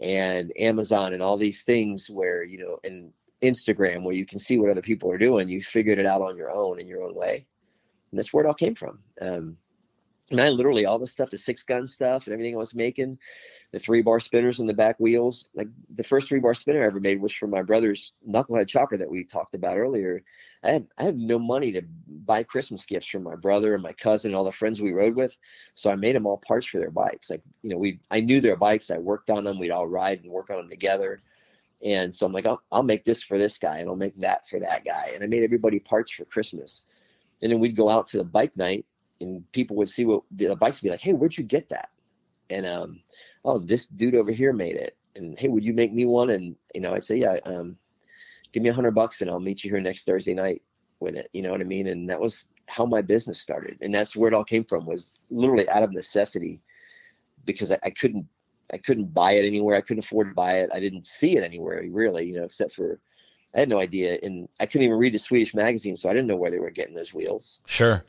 [0.00, 4.58] and Amazon and all these things where you know, and Instagram where you can see
[4.58, 5.48] what other people are doing.
[5.48, 7.46] You figured it out on your own in your own way,
[8.10, 8.98] and that's where it all came from.
[9.20, 9.56] Um,
[10.30, 13.18] and I literally all the stuff, the six gun stuff and everything I was making,
[13.70, 15.48] the three bar spinners and the back wheels.
[15.54, 18.96] Like the first three bar spinner I ever made was from my brother's knucklehead chopper
[18.96, 20.22] that we talked about earlier.
[20.66, 23.92] I had I had no money to buy Christmas gifts from my brother and my
[23.92, 25.36] cousin and all the friends we rode with,
[25.74, 27.30] so I made them all parts for their bikes.
[27.30, 28.90] Like you know, we I knew their bikes.
[28.90, 29.58] I worked on them.
[29.58, 31.22] We'd all ride and work on them together.
[31.84, 34.48] And so I'm like, I'll, I'll make this for this guy, and I'll make that
[34.48, 35.12] for that guy.
[35.14, 36.82] And I made everybody parts for Christmas.
[37.42, 38.86] And then we'd go out to the bike night,
[39.20, 41.02] and people would see what the bikes would be like.
[41.02, 41.90] Hey, where'd you get that?
[42.48, 43.00] And um,
[43.44, 44.96] oh, this dude over here made it.
[45.14, 46.30] And hey, would you make me one?
[46.30, 47.76] And you know, I'd say, yeah, um,
[48.56, 50.62] give me a hundred bucks, and I'll meet you here next Thursday night
[50.98, 51.28] with it.
[51.34, 51.88] You know what I mean?
[51.88, 54.86] And that was how my business started, and that's where it all came from.
[54.86, 56.62] Was literally out of necessity
[57.44, 58.26] because I, I couldn't
[58.72, 59.76] I couldn't buy it anywhere.
[59.76, 60.70] I couldn't afford to buy it.
[60.72, 62.98] I didn't see it anywhere really, you know, except for
[63.54, 64.18] I had no idea.
[64.22, 66.70] And I couldn't even read the Swedish magazine, so I didn't know where they were
[66.70, 67.60] getting those wheels.
[67.66, 68.06] Sure.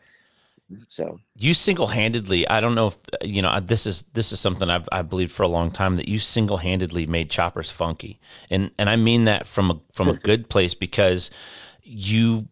[0.89, 4.69] So you single handedly, I don't know if you know this is this is something
[4.69, 8.71] I've I believed for a long time that you single handedly made choppers funky, and
[8.77, 11.31] and I mean that from a from a good place because
[11.83, 12.47] you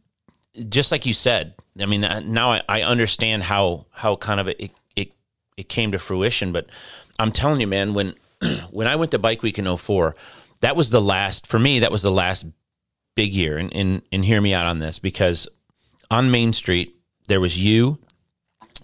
[0.70, 1.56] just like you said.
[1.78, 5.12] I mean now I, I understand how how kind of it it
[5.58, 6.68] it came to fruition, but
[7.20, 8.16] I'm telling you, man, when
[8.72, 10.16] when I went to Bike Week in 04,
[10.62, 11.80] that was the last for me.
[11.80, 12.46] That was the last
[13.16, 15.48] big year, and and and hear me out on this because
[16.12, 16.96] on Main Street
[17.28, 17.98] there was you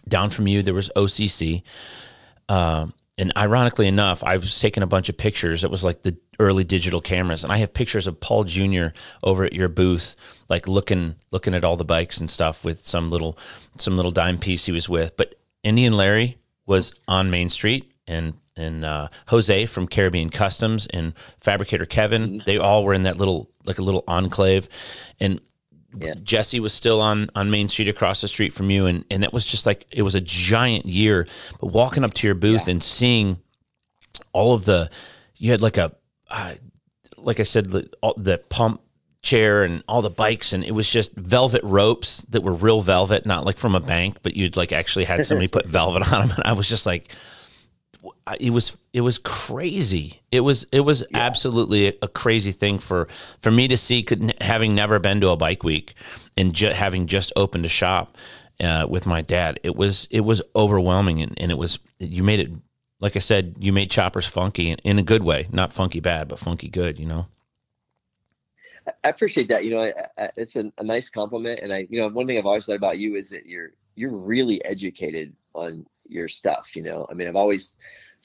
[0.07, 1.63] down from you, there was OCC.
[2.49, 5.63] Um, and ironically enough, I was taking a bunch of pictures.
[5.63, 8.87] It was like the early digital cameras, and I have pictures of Paul Jr.
[9.21, 10.15] over at your booth,
[10.49, 13.37] like looking looking at all the bikes and stuff with some little
[13.77, 15.15] some little dime piece he was with.
[15.17, 21.13] But Indian Larry was on Main Street, and and uh, Jose from Caribbean Customs and
[21.39, 24.67] Fabricator Kevin, they all were in that little like a little enclave,
[25.19, 25.39] and
[25.97, 26.13] yeah.
[26.23, 29.33] Jesse was still on on Main Street across the street from you, and and it
[29.33, 31.27] was just like it was a giant year.
[31.59, 32.71] But walking up to your booth yeah.
[32.71, 33.39] and seeing
[34.33, 34.89] all of the,
[35.37, 35.93] you had like a,
[36.29, 36.55] uh,
[37.17, 38.81] like I said, the, all, the pump
[39.21, 43.25] chair and all the bikes, and it was just velvet ropes that were real velvet,
[43.25, 46.37] not like from a bank, but you'd like actually had somebody put velvet on them,
[46.37, 47.13] and I was just like,
[48.39, 50.20] it was it was crazy.
[50.32, 51.19] It was it was yeah.
[51.19, 53.07] absolutely a, crazy thing for
[53.41, 54.05] for me to see.
[54.39, 55.93] Having never been to a bike week
[56.38, 58.17] and ju- having just opened a shop
[58.61, 62.39] uh, with my dad, it was it was overwhelming, and, and it was you made
[62.39, 62.51] it
[63.01, 66.27] like I said, you made choppers funky in, in a good way, not funky bad,
[66.27, 66.99] but funky good.
[66.99, 67.25] You know.
[69.03, 69.65] I appreciate that.
[69.65, 72.38] You know, I, I, it's a, a nice compliment, and I, you know, one thing
[72.38, 76.75] I've always said about you is that you're you're really educated on your stuff.
[76.75, 77.73] You know, I mean, I've always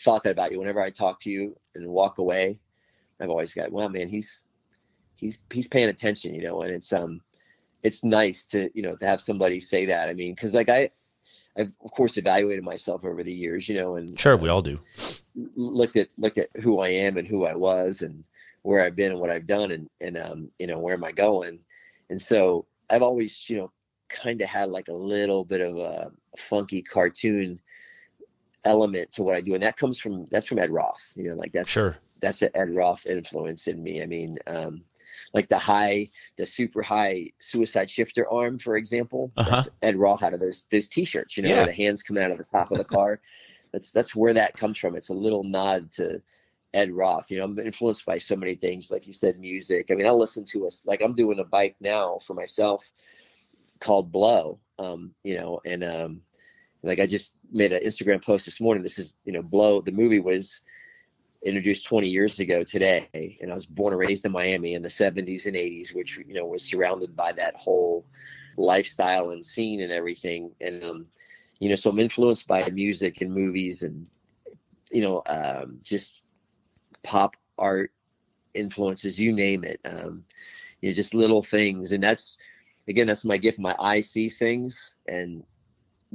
[0.01, 0.59] thought that about you.
[0.59, 2.59] Whenever I talk to you and walk away,
[3.20, 4.44] I've always got, well, man, he's
[5.14, 7.20] he's he's paying attention, you know, and it's um
[7.82, 10.09] it's nice to you know to have somebody say that.
[10.09, 10.90] I mean, because like I
[11.57, 14.78] I've of course evaluated myself over the years, you know, and sure we all do.
[15.55, 18.24] Looked at looked at who I am and who I was and
[18.62, 21.12] where I've been and what I've done and and um you know where am I
[21.12, 21.61] going,
[22.11, 23.72] and so I've always you know
[24.09, 27.61] kind of had like a little bit of a funky cartoon
[28.66, 31.12] element to what I do, and that comes from that's from Ed Roth.
[31.16, 34.02] You know, like that's sure that's an Ed Roth influence in me.
[34.02, 34.82] I mean, um,
[35.32, 39.32] like the high, the super high suicide shifter arm, for example.
[39.36, 39.62] Uh-huh.
[39.82, 41.36] Ed Roth out of those those t-shirts.
[41.36, 41.64] You know, yeah.
[41.64, 43.20] the hands coming out of the top of the car.
[43.72, 44.96] that's that's where that comes from.
[44.96, 46.22] It's a little nod to
[46.74, 47.30] Ed Roth.
[47.30, 49.86] You know, I'm influenced by so many things, like you said, music.
[49.90, 52.90] I mean, I listen to us like I'm doing a bike now for myself
[53.80, 54.58] called Blow.
[54.78, 56.20] Um, you know, and um,
[56.82, 58.82] like I just made an Instagram post this morning.
[58.82, 59.80] This is, you know, Blow.
[59.80, 60.60] The movie was
[61.42, 63.08] introduced 20 years ago today,
[63.40, 66.34] and I was born and raised in Miami in the 70s and 80s, which you
[66.34, 68.04] know was surrounded by that whole
[68.56, 70.52] lifestyle and scene and everything.
[70.60, 71.06] And um,
[71.58, 74.06] you know, so I'm influenced by music and movies and
[74.90, 76.24] you know, um, just
[77.02, 77.92] pop art
[78.54, 79.80] influences, you name it.
[79.84, 80.24] Um,
[80.80, 82.38] you know, just little things, and that's
[82.88, 83.58] again, that's my gift.
[83.58, 85.42] My eye sees things, and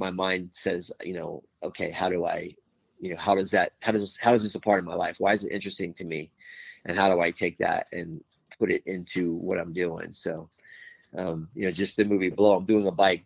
[0.01, 2.51] my mind says, you know, okay, how do I,
[2.99, 4.95] you know, how does that, how does this, how is this a part of my
[4.95, 5.17] life?
[5.19, 6.31] Why is it interesting to me?
[6.85, 8.21] And how do I take that and
[8.57, 10.11] put it into what I'm doing?
[10.11, 10.49] So,
[11.15, 13.23] um, you know, just the movie Blow, I'm doing a bike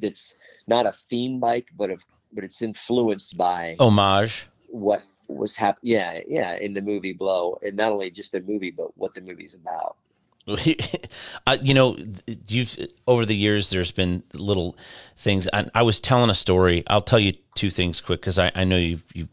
[0.00, 0.34] that's
[0.66, 2.02] not a theme bike, but of,
[2.32, 5.92] but it's influenced by homage what was happening.
[5.92, 6.20] Yeah.
[6.26, 6.56] Yeah.
[6.56, 9.96] In the movie Blow and not only just the movie, but what the movie's about.
[11.62, 11.96] you know,
[12.48, 14.76] you've over the years there's been little
[15.16, 15.48] things.
[15.52, 16.84] I, I was telling a story.
[16.86, 19.28] I'll tell you two things quick because I, I know you you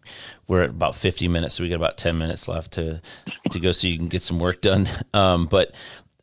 [0.47, 3.01] we're at about 50 minutes, so we got about 10 minutes left to
[3.49, 4.87] to go, so you can get some work done.
[5.13, 5.73] Um, but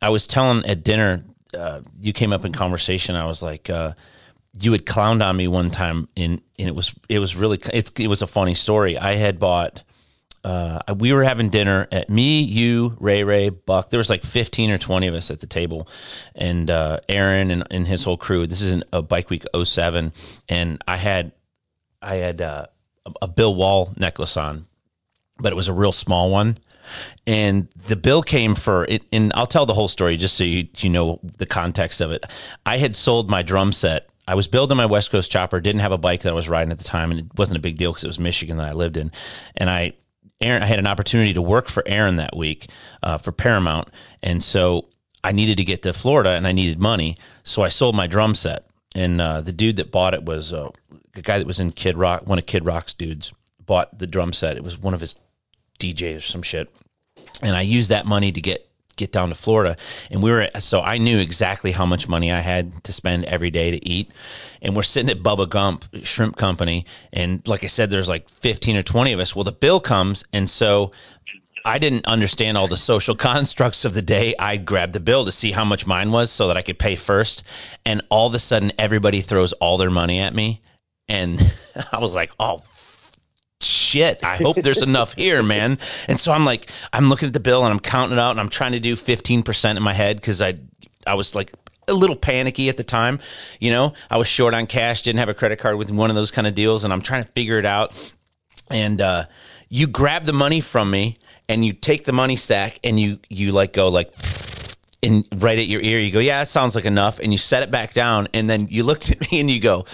[0.01, 1.23] I was telling at dinner,
[1.53, 3.15] uh, you came up in conversation.
[3.15, 3.93] I was like, uh,
[4.59, 7.91] you had clowned on me one time, and and it was it was really it's
[7.99, 8.97] it was a funny story.
[8.97, 9.83] I had bought
[10.43, 13.89] uh, we were having dinner at me, you, Ray Ray, Buck.
[13.89, 15.87] There was like 15 or 20 of us at the table,
[16.35, 18.47] and uh, Aaron and, and his whole crew.
[18.47, 20.13] This is a Bike Week 07,
[20.47, 21.33] and I had
[22.01, 22.67] I had uh,
[23.05, 24.65] a, a Bill Wall necklace on,
[25.37, 26.57] but it was a real small one.
[27.27, 30.67] And the bill came for it, and I'll tell the whole story just so you
[30.77, 32.23] you know the context of it.
[32.65, 35.91] I had sold my drum set I was building my West Coast chopper, didn't have
[35.91, 37.91] a bike that I was riding at the time, and it wasn't a big deal
[37.91, 39.11] because it was Michigan that I lived in.
[39.57, 39.93] And I
[40.41, 42.69] Aaron, I had an opportunity to work for Aaron that week
[43.03, 43.89] uh, for Paramount,
[44.23, 44.87] and so
[45.23, 48.35] I needed to get to Florida and I needed money, so I sold my drum
[48.35, 48.65] set.
[48.95, 50.69] And uh, the dude that bought it was uh,
[51.15, 53.33] a guy that was in Kid Rock, one of Kid Rock's dudes.
[53.65, 54.57] Bought the drum set.
[54.57, 55.15] It was one of his
[55.79, 56.73] DJs or some shit,
[57.43, 58.68] and I used that money to get
[58.99, 59.77] get down to Florida,
[60.11, 63.49] and we were so I knew exactly how much money I had to spend every
[63.49, 64.11] day to eat,
[64.61, 68.77] and we're sitting at Bubba Gump Shrimp Company, and like I said, there's like 15
[68.77, 69.35] or 20 of us.
[69.35, 70.91] Well, the bill comes, and so
[71.65, 74.35] I didn't understand all the social constructs of the day.
[74.37, 76.95] I grabbed the bill to see how much mine was so that I could pay
[76.95, 77.43] first.
[77.85, 80.61] And all of a sudden, everybody throws all their money at me.
[81.07, 81.39] And
[81.91, 82.63] I was like, oh,
[83.61, 85.77] shit, I hope there's enough here, man.
[86.07, 88.39] And so I'm like, I'm looking at the bill and I'm counting it out and
[88.39, 90.55] I'm trying to do 15% in my head because I,
[91.05, 91.51] I was like,
[91.87, 93.19] a little panicky at the time.
[93.59, 96.15] You know, I was short on cash, didn't have a credit card with one of
[96.15, 98.13] those kind of deals, and I'm trying to figure it out.
[98.69, 99.25] And uh,
[99.69, 103.51] you grab the money from me, and you take the money stack, and you you
[103.51, 104.13] like go like
[105.01, 105.99] in right at your ear.
[105.99, 108.67] You go, yeah, that sounds like enough, and you set it back down, and then
[108.69, 109.85] you looked at me and you go,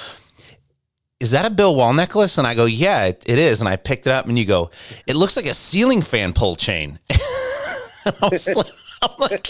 [1.25, 2.37] is that a Bill Wall necklace?
[2.37, 3.59] And I go, yeah, it, it is.
[3.59, 4.69] And I picked it up and you go,
[5.07, 6.99] it looks like a ceiling fan pull chain.
[7.09, 8.67] I was like,
[9.01, 9.49] I'm like,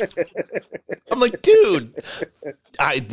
[1.12, 2.02] I'm like, dude,
[2.80, 3.06] I,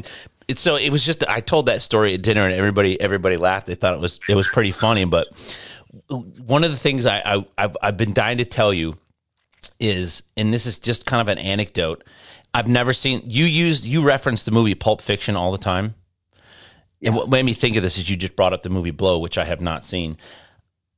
[0.54, 3.66] so it was just, I told that story at dinner and everybody, everybody laughed.
[3.66, 5.04] They thought it was, it was pretty funny.
[5.06, 5.26] But
[6.08, 8.96] one of the things I, I I've, I've been dying to tell you
[9.80, 12.04] is, and this is just kind of an anecdote.
[12.54, 15.96] I've never seen you use, you reference the movie Pulp Fiction all the time.
[17.03, 17.09] Yeah.
[17.09, 19.18] And what made me think of this is you just brought up the movie Blow,
[19.18, 20.16] which I have not seen.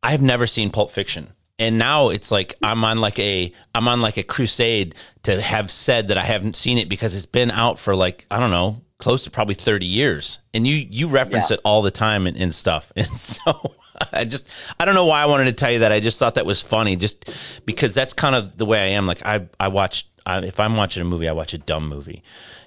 [0.03, 1.33] I have never seen Pulp Fiction.
[1.59, 5.71] And now it's like I'm on like a I'm on like a crusade to have
[5.71, 8.83] said that I haven't seen it because it's been out for like I don't know
[8.99, 11.55] close to probably 30 years and you you reference yeah.
[11.55, 13.75] it all the time and, and stuff and so
[14.13, 14.49] I just
[14.81, 16.61] I don't know why I wanted to tell you that I just thought that was
[16.61, 20.39] funny just because that's kind of the way I am like I I watch I,
[20.41, 22.23] if I'm watching a movie I watch a dumb movie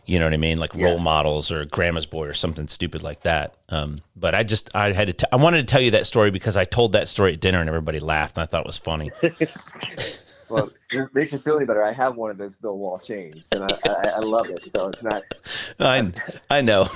[0.07, 0.57] you know what I mean?
[0.57, 0.85] Like yeah.
[0.85, 3.55] role models or grandma's boy or something stupid like that.
[3.69, 6.31] Um, but I just, I had to, t- I wanted to tell you that story
[6.31, 8.77] because I told that story at dinner and everybody laughed and I thought it was
[8.77, 9.11] funny.
[10.49, 11.83] well, it makes you feel any better.
[11.83, 14.71] I have one of those Bill Wall chains and I, I, I love it.
[14.71, 15.23] So it's not,
[15.81, 16.11] I,
[16.49, 16.83] I know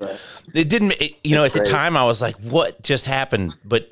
[0.00, 0.16] uh,
[0.54, 3.54] it didn't, it, you know, at the time I was like, what just happened?
[3.64, 3.90] But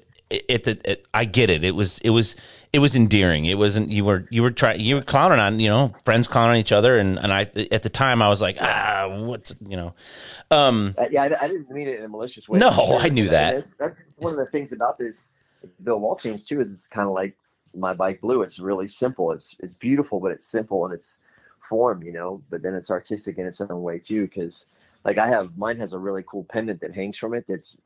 [0.48, 1.64] it, it, it, I get it.
[1.64, 2.36] It was, it was,
[2.72, 3.44] it was endearing.
[3.44, 6.52] It wasn't you were you were trying you were clowning on you know friends clowning
[6.52, 9.76] on each other and and I at the time I was like ah what's you
[9.76, 9.94] know
[10.50, 12.58] um uh, yeah I, I, didn't mean it in a malicious way.
[12.58, 12.70] No.
[12.98, 13.68] I knew that.
[13.78, 15.28] That's, that's, one of the things about this
[15.82, 17.36] Bill Wall chains too is it's kind of like
[17.74, 18.42] my bike blue.
[18.42, 19.32] It's really simple.
[19.32, 21.18] It's it's beautiful, but it's simple and it's
[21.60, 22.42] form, you know.
[22.50, 24.66] But then it's artistic in its own way too, because
[25.04, 27.44] like I have mine has a really cool pendant that hangs from it.
[27.48, 27.76] That's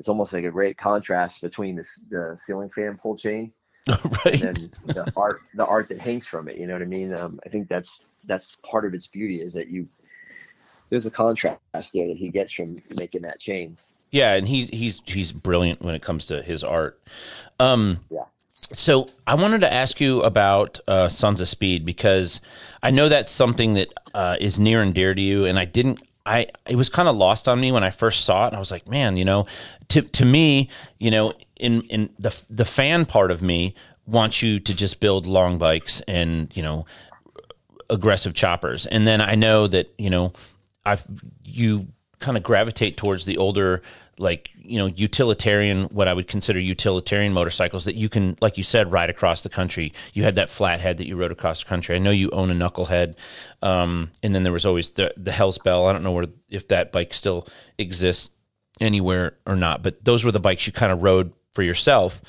[0.00, 3.52] it's almost like a great contrast between this the ceiling fan pull chain
[4.24, 4.42] right.
[4.42, 7.38] and the art the art that hangs from it you know what i mean um,
[7.46, 9.86] i think that's that's part of its beauty is that you
[10.88, 11.58] there's a contrast
[11.94, 13.76] there that he gets from making that chain
[14.10, 17.00] yeah and he's he's he's brilliant when it comes to his art
[17.60, 18.24] um yeah
[18.72, 22.40] so I wanted to ask you about uh, Sons of Speed because
[22.82, 26.02] I know that's something that uh, is near and dear to you, and I didn't.
[26.30, 28.54] I it was kind of lost on me when I first saw it.
[28.54, 29.46] I was like, man, you know,
[29.88, 33.74] to to me, you know, in in the the fan part of me
[34.06, 36.86] wants you to just build long bikes and you know
[37.88, 40.32] aggressive choppers, and then I know that you know
[40.84, 41.04] I've
[41.44, 41.88] you
[42.20, 43.82] kind of gravitate towards the older
[44.20, 48.64] like you know utilitarian what i would consider utilitarian motorcycles that you can like you
[48.64, 49.92] said ride across the country.
[50.12, 51.96] You had that flathead that you rode across the country.
[51.96, 53.14] I know you own a knucklehead.
[53.62, 55.86] Um, and then there was always the the hell's bell.
[55.86, 57.48] I don't know where if that bike still
[57.78, 58.30] exists
[58.80, 62.22] anywhere or not but those were the bikes you kind of rode for yourself.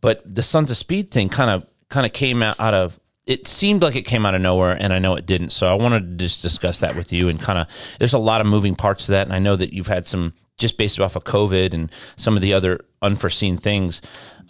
[0.00, 3.46] But the sons of speed thing kind of kind of came out, out of it
[3.46, 5.50] seemed like it came out of nowhere and I know it didn't.
[5.50, 7.66] So I wanted to just discuss that with you and kind of
[7.98, 10.34] there's a lot of moving parts to that and I know that you've had some
[10.56, 14.00] just based off of COVID and some of the other unforeseen things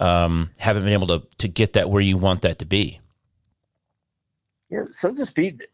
[0.00, 3.00] um, haven't been able to to get that where you want that to be.
[4.70, 5.66] Yeah, Sons of Speed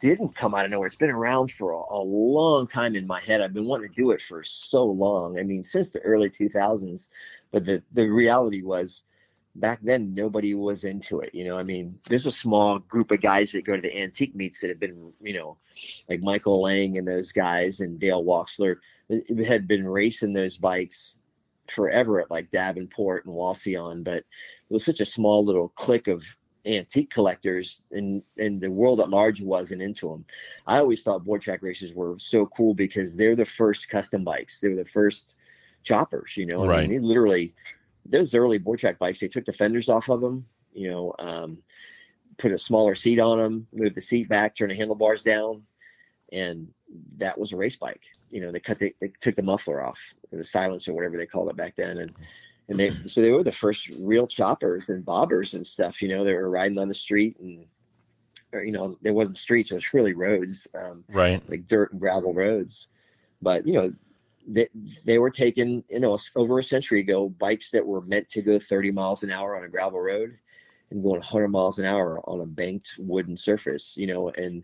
[0.00, 0.86] didn't come out of nowhere.
[0.86, 3.40] It's been around for a, a, long time in my head.
[3.40, 5.38] I've been wanting to do it for so long.
[5.38, 7.08] I mean, since the early 2000s.
[7.50, 9.02] But the the reality was
[9.56, 11.34] back then nobody was into it.
[11.34, 14.34] You know, I mean, there's a small group of guys that go to the antique
[14.34, 15.56] meets that have been, you know,
[16.08, 18.76] like Michael Lang and those guys and Dale Walksler
[19.46, 21.16] had been racing those bikes
[21.68, 24.24] forever at like Davenport and Wauseon, but it
[24.70, 26.24] was such a small little clique of
[26.66, 30.24] antique collectors and and the world at large wasn't into them.
[30.66, 34.60] I always thought board track races were so cool because they're the first custom bikes.
[34.60, 35.36] They were the first
[35.84, 36.66] choppers, you know.
[36.66, 36.78] Right.
[36.78, 37.54] I mean, they literally
[38.04, 41.58] those early board track bikes, they took the fenders off of them, you know, um,
[42.38, 45.62] put a smaller seat on them, moved the seat back, turn the handlebars down,
[46.32, 46.68] and
[47.18, 48.02] that was a race bike.
[48.30, 50.00] You know, they cut the, they took the muffler off,
[50.32, 52.12] the silencer, whatever they called it back then, and
[52.68, 56.02] and they so they were the first real choppers and bobbers and stuff.
[56.02, 57.66] You know, they were riding on the street and
[58.52, 61.42] or, you know, there wasn't streets; it was really roads, um, right?
[61.48, 62.88] Like dirt and gravel roads.
[63.42, 63.92] But you know,
[64.46, 64.68] they
[65.04, 68.58] they were taken, you know, over a century ago, bikes that were meant to go
[68.58, 70.38] 30 miles an hour on a gravel road
[70.90, 74.62] and going 100 miles an hour on a banked wooden surface, you know, and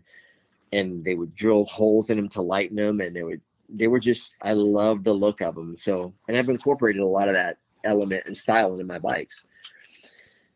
[0.73, 3.99] and they would drill holes in them to lighten them, and they would they were
[3.99, 5.75] just I love the look of them.
[5.75, 9.45] So, and I've incorporated a lot of that element and style into my bikes.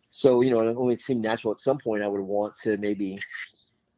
[0.09, 3.19] So, you know, it only seemed natural at some point I would want to maybe,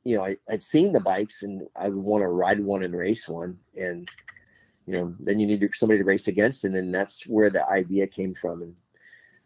[0.04, 2.94] you know, I, I'd seen the bikes and I would want to ride one and
[2.94, 3.58] race one.
[3.78, 4.08] And,
[4.86, 6.66] you know, then you need somebody to race against.
[6.66, 8.62] And then that's where the idea came from.
[8.64, 8.76] And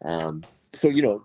[0.04, 1.24] um, so, you know,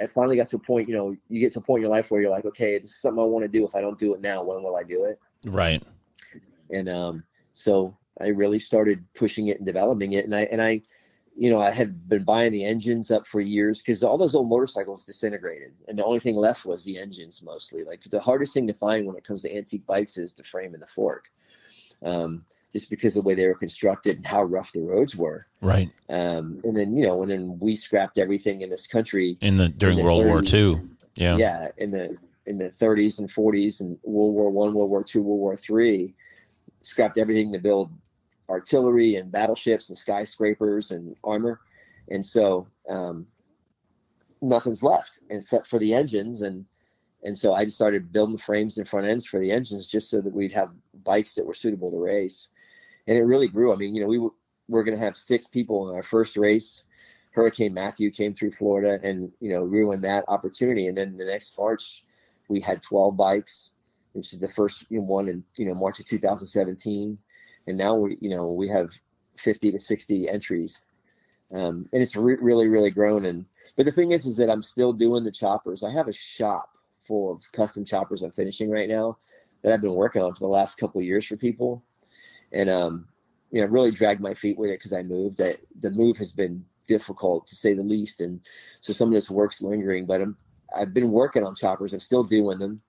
[0.00, 1.90] I finally got to a point, you know, you get to a point in your
[1.90, 3.66] life where you're like, okay, this is something I want to do.
[3.66, 5.18] If I don't do it now, when will I do it?
[5.46, 5.82] Right.
[6.70, 10.24] And um, so I really started pushing it and developing it.
[10.24, 10.82] And I, and I,
[11.36, 14.48] you know, I had been buying the engines up for years because all those old
[14.48, 17.82] motorcycles disintegrated, and the only thing left was the engines mostly.
[17.82, 20.74] Like the hardest thing to find when it comes to antique bikes is the frame
[20.74, 21.30] and the fork.
[22.04, 25.46] Um, just because of the way they were constructed and how rough the roads were.
[25.60, 25.90] Right.
[26.08, 29.68] Um, and then you know, and then we scrapped everything in this country in the
[29.68, 30.88] during in the World 30s, War II.
[31.16, 31.36] Yeah.
[31.36, 32.16] Yeah, in the
[32.46, 36.14] in the 30s and 40s and World War One, World War Two, World War Three,
[36.82, 37.90] scrapped everything to build
[38.48, 41.60] artillery and battleships and skyscrapers and armor,
[42.08, 43.26] and so um,
[44.40, 46.64] nothing's left except for the engines and
[47.22, 50.22] and so I just started building frames and front ends for the engines just so
[50.22, 50.70] that we'd have
[51.04, 52.48] bikes that were suitable to race
[53.06, 53.72] and it really grew.
[53.72, 54.30] I mean, you know, we were,
[54.68, 56.84] were going to have six people in our first race.
[57.32, 60.86] Hurricane Matthew came through Florida and, you know, ruined that opportunity.
[60.86, 62.04] And then the next March,
[62.48, 63.72] we had 12 bikes,
[64.12, 67.18] which is the first one in, you know, March of 2017.
[67.66, 68.90] And now we, you know, we have
[69.36, 70.82] 50 to 60 entries.
[71.52, 73.24] Um, and it's re- really, really grown.
[73.26, 73.46] And,
[73.76, 75.82] but the thing is, is that I'm still doing the choppers.
[75.82, 79.18] I have a shop full of custom choppers I'm finishing right now
[79.62, 81.82] that I've been working on for the last couple years for people
[82.52, 83.06] and um,
[83.50, 85.40] you know, really dragged my feet with it because I moved.
[85.40, 88.40] I, the move has been difficult to say the least, and
[88.80, 90.06] so some of this work's lingering.
[90.06, 90.36] But I'm,
[90.76, 91.92] I've been working on choppers.
[91.92, 92.80] I'm still doing them.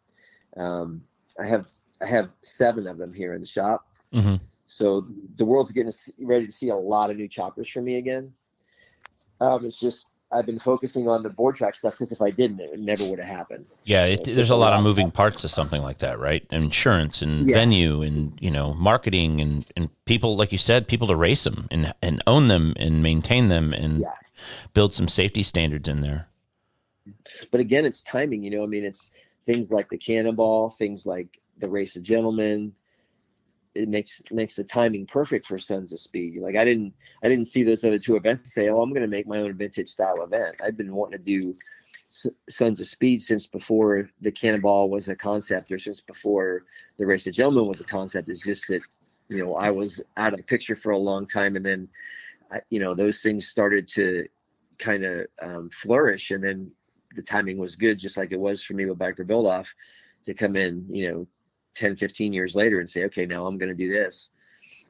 [0.57, 1.03] Um,
[1.39, 1.67] I have
[2.01, 3.87] I have seven of them here in the shop.
[4.13, 4.35] Mm-hmm.
[4.67, 5.05] So
[5.35, 8.33] the world's getting ready to see a lot of new choppers from me again.
[9.39, 12.61] Um, it's just I've been focusing on the board track stuff because if I didn't,
[12.61, 13.65] it never would have happened.
[13.83, 16.45] Yeah, it, there's a lot of moving parts to something like that, right?
[16.51, 17.55] Insurance and yeah.
[17.55, 21.67] venue and you know marketing and and people, like you said, people to race them
[21.69, 24.13] and and own them and maintain them and yeah.
[24.73, 26.27] build some safety standards in there.
[27.51, 28.43] But again, it's timing.
[28.43, 29.09] You know, I mean, it's
[29.45, 32.73] things like the cannonball, things like the race of gentlemen,
[33.73, 36.41] it makes makes the timing perfect for Sons of Speed.
[36.41, 36.93] Like I didn't
[37.23, 39.39] I didn't see those other two events and say, oh, I'm going to make my
[39.39, 40.57] own vintage style event.
[40.63, 41.53] I've been wanting to do
[42.49, 46.65] Sons of Speed since before the Cannonball was a concept, or since before
[46.97, 48.29] the Race of Gentlemen was a concept.
[48.29, 48.85] It's just that
[49.29, 51.87] you know I was out of the picture for a long time, and then
[52.51, 54.27] I, you know those things started to
[54.77, 56.73] kind of um, flourish, and then
[57.15, 59.73] the timing was good, just like it was for me with Biker Build Off
[60.23, 61.27] to come in, you know,
[61.75, 64.29] 10, 15 years later and say, okay, now I'm going to do this.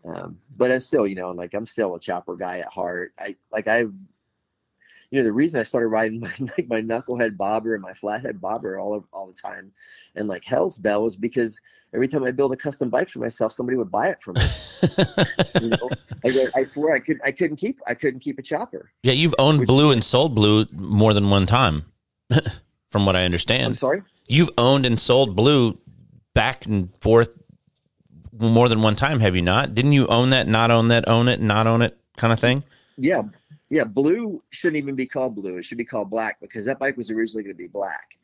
[0.05, 3.13] Um, but it's still, you know, like I'm still a chopper guy at heart.
[3.19, 7.73] I like I, you know, the reason I started riding my like my knucklehead bobber
[7.73, 9.71] and my flathead bobber all of, all the time,
[10.15, 11.61] and like Hell's Bell was because
[11.93, 14.41] every time I build a custom bike for myself, somebody would buy it from me.
[15.61, 15.89] you know,
[16.25, 18.91] I, I swear I could I couldn't keep I couldn't keep a chopper.
[19.03, 21.85] Yeah, you've owned Which, blue and sold blue more than one time,
[22.87, 23.65] from what I understand.
[23.65, 24.01] I'm sorry.
[24.27, 25.77] You've owned and sold blue
[26.33, 27.37] back and forth
[28.39, 29.75] more than one time, have you not?
[29.75, 32.63] Didn't you own that, not own that, own it, not own it kind of thing?
[32.97, 33.23] Yeah.
[33.69, 33.83] Yeah.
[33.83, 35.57] Blue shouldn't even be called blue.
[35.57, 38.17] It should be called black because that bike was originally going to be black.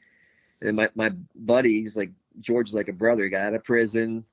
[0.62, 4.26] And my, my buddies, like George, like a brother, got out of prison,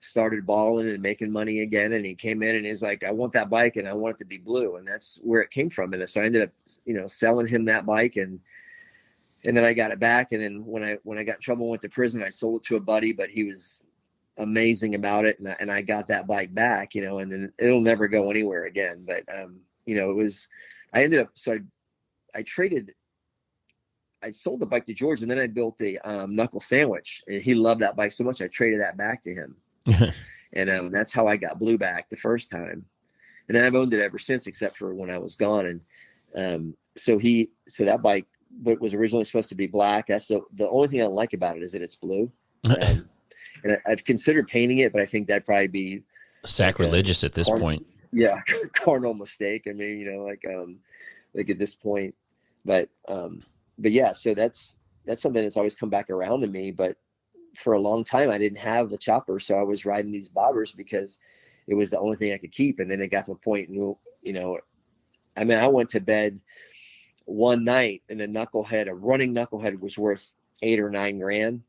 [0.00, 1.92] started balling and making money again.
[1.92, 4.18] And he came in and he's like, I want that bike and I want it
[4.18, 4.76] to be blue.
[4.76, 5.94] And that's where it came from.
[5.94, 6.50] And so I ended up,
[6.84, 8.40] you know, selling him that bike and,
[9.44, 10.32] and then I got it back.
[10.32, 12.66] And then when I when I got in trouble, went to prison, I sold it
[12.68, 13.82] to a buddy, but he was
[14.38, 17.18] amazing about it, and I, and I got that bike back, you know.
[17.18, 19.04] And then it'll never go anywhere again.
[19.06, 20.48] But um, you know, it was
[20.92, 21.58] I ended up so I
[22.38, 22.92] I traded.
[24.24, 27.42] I sold the bike to George, and then I built a um, knuckle sandwich, and
[27.42, 28.40] he loved that bike so much.
[28.40, 29.56] I traded that back to him,
[30.52, 32.84] and um, that's how I got blue back the first time.
[33.48, 35.66] And then I've owned it ever since, except for when I was gone.
[35.66, 35.80] And
[36.36, 38.26] um, so he, so that bike
[38.62, 40.06] what was originally supposed to be black.
[40.08, 42.30] That's the, the only thing I like about it is that it's blue.
[42.64, 43.08] Um,
[43.64, 46.02] and I, have considered painting it, but I think that'd probably be
[46.44, 47.86] sacrilegious like at this point.
[48.12, 48.40] Yeah,
[48.72, 49.66] carnal mistake.
[49.68, 50.78] I mean, you know, like um,
[51.34, 52.14] like at this point,
[52.64, 53.44] but um,
[53.78, 54.12] but yeah.
[54.12, 54.74] So that's
[55.04, 56.72] that's something that's always come back around to me.
[56.72, 56.96] But
[57.56, 60.74] for a long time, I didn't have a chopper, so I was riding these bobbers
[60.76, 61.18] because
[61.66, 62.80] it was the only thing I could keep.
[62.80, 64.58] And then it got to a point, you know,
[65.36, 66.40] I mean, I went to bed
[67.24, 71.62] one night and a knucklehead, a running knucklehead, was worth eight or nine grand,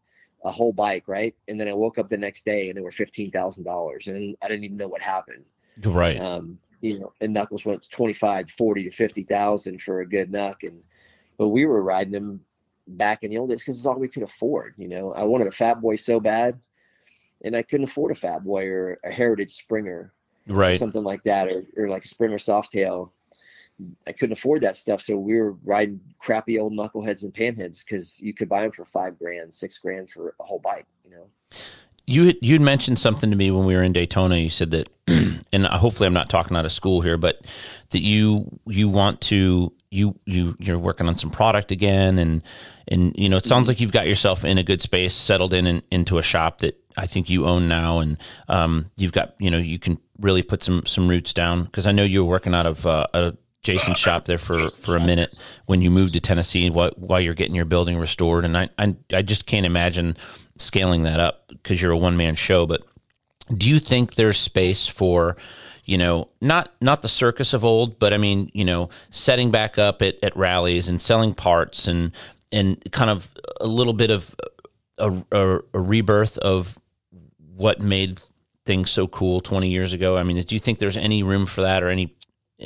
[0.43, 1.35] a whole bike, right?
[1.47, 4.35] And then I woke up the next day and they were fifteen thousand dollars, and
[4.41, 5.45] I didn't even know what happened.
[5.83, 6.19] Right.
[6.19, 10.63] Um, you know, and knuckles went 25, 40 to fifty thousand for a good knuck,
[10.63, 10.81] and
[11.37, 12.41] but we were riding them
[12.87, 14.75] back in the old days because it's all we could afford.
[14.77, 16.59] You know, I wanted a fat boy so bad,
[17.43, 20.13] and I couldn't afford a fat boy or a heritage Springer,
[20.47, 20.79] right?
[20.79, 23.11] Something like that, or, or like a Springer Softail.
[24.07, 28.19] I couldn't afford that stuff, so we were riding crappy old knuckleheads and panheads because
[28.21, 30.85] you could buy them for five grand, six grand for a whole bike.
[31.03, 31.27] You know.
[32.05, 34.35] You you'd mentioned something to me when we were in Daytona.
[34.35, 37.45] You said that, and hopefully I'm not talking out of school here, but
[37.91, 42.43] that you you want to you you you're working on some product again, and
[42.89, 45.65] and you know it sounds like you've got yourself in a good space, settled in,
[45.65, 48.17] in into a shop that I think you own now, and
[48.49, 51.91] um, you've got you know you can really put some some roots down because I
[51.91, 53.33] know you were working out of uh, a
[53.63, 55.33] Jason's shop there for, for a minute
[55.65, 58.43] when you moved to Tennessee while, while you're getting your building restored.
[58.43, 60.17] And I, I, I just can't imagine
[60.57, 62.65] scaling that up because you're a one man show.
[62.65, 62.83] But
[63.55, 65.37] do you think there's space for,
[65.85, 69.77] you know, not, not the circus of old, but I mean, you know, setting back
[69.77, 72.11] up at, at rallies and selling parts and,
[72.51, 74.35] and kind of a little bit of
[74.97, 76.77] a, a, a rebirth of
[77.55, 78.19] what made
[78.65, 80.17] things so cool 20 years ago?
[80.17, 82.13] I mean, do you think there's any room for that or any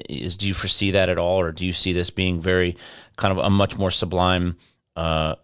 [0.09, 2.77] is do you foresee that at all, or do you see this being very
[3.15, 4.57] kind of a much more sublime
[4.95, 5.35] uh,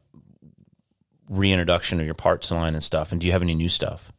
[1.30, 3.12] reintroduction of your parts line and stuff?
[3.12, 4.12] And do you have any new stuff?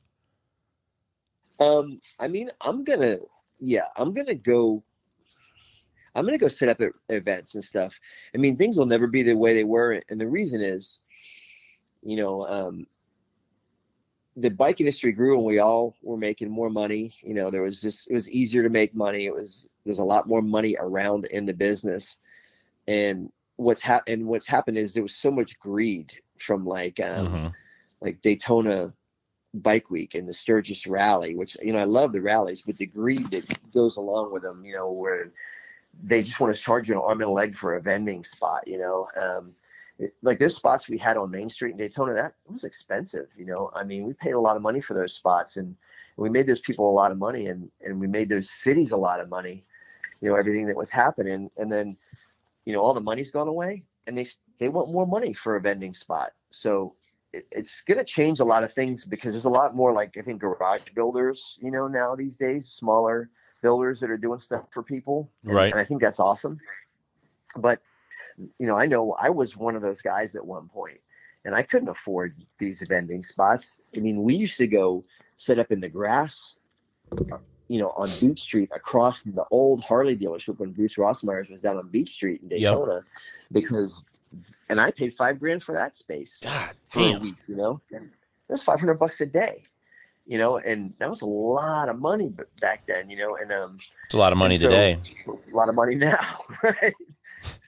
[1.61, 3.19] Um, I mean, I'm gonna,
[3.61, 4.83] yeah, I'm gonna go.
[6.17, 7.99] I'm gonna go set up at events and stuff.
[8.35, 11.01] I mean, things will never be the way they were, and the reason is,
[12.03, 12.87] you know, um,
[14.37, 17.15] the bike industry grew and we all were making more money.
[17.23, 19.27] You know, there was just it was easier to make money.
[19.27, 22.17] It was there's a lot more money around in the business.
[22.89, 27.47] And what's happened what's happened is there was so much greed from like um mm-hmm.
[28.01, 28.93] like Daytona
[29.55, 32.87] bike week and the Sturgis rally, which you know, I love the rallies, but the
[32.87, 35.31] greed that goes along with them, you know, where
[36.03, 38.67] they just want to charge you an arm and a leg for a vending spot,
[38.67, 39.09] you know.
[39.17, 39.55] Um,
[40.23, 43.27] like those spots we had on Main Street in Daytona, that was expensive.
[43.37, 45.77] You know, I mean, we paid a lot of money for those spots, and
[46.17, 48.97] we made those people a lot of money, and and we made those cities a
[48.97, 49.65] lot of money.
[50.21, 51.97] You know, everything that was happening, and then,
[52.65, 54.27] you know, all the money's gone away, and they
[54.59, 56.33] they want more money for a vending spot.
[56.51, 56.95] So
[57.33, 60.17] it, it's going to change a lot of things because there's a lot more like
[60.17, 63.31] I think garage builders, you know, now these days, smaller
[63.63, 65.73] builders that are doing stuff for people, and, right?
[65.73, 66.59] And I think that's awesome,
[67.57, 67.81] but
[68.39, 71.01] you know, I know I was one of those guys at one point
[71.45, 73.81] and I couldn't afford these vending spots.
[73.97, 75.05] I mean, we used to go
[75.37, 76.57] set up in the grass,
[77.69, 81.61] you know, on Beach Street across from the old Harley dealership when Bruce Rossmeyer's was
[81.61, 83.05] down on Beach Street in Daytona yep.
[83.53, 84.05] because,
[84.69, 86.41] and I paid five grand for that space.
[86.43, 87.21] God damn.
[87.21, 88.03] Week, you know, it
[88.49, 89.63] was 500 bucks a day,
[90.27, 93.79] you know, and that was a lot of money back then, you know, and, um,
[94.07, 94.99] it's a lot of money so, today.
[95.27, 96.95] A lot of money now, right?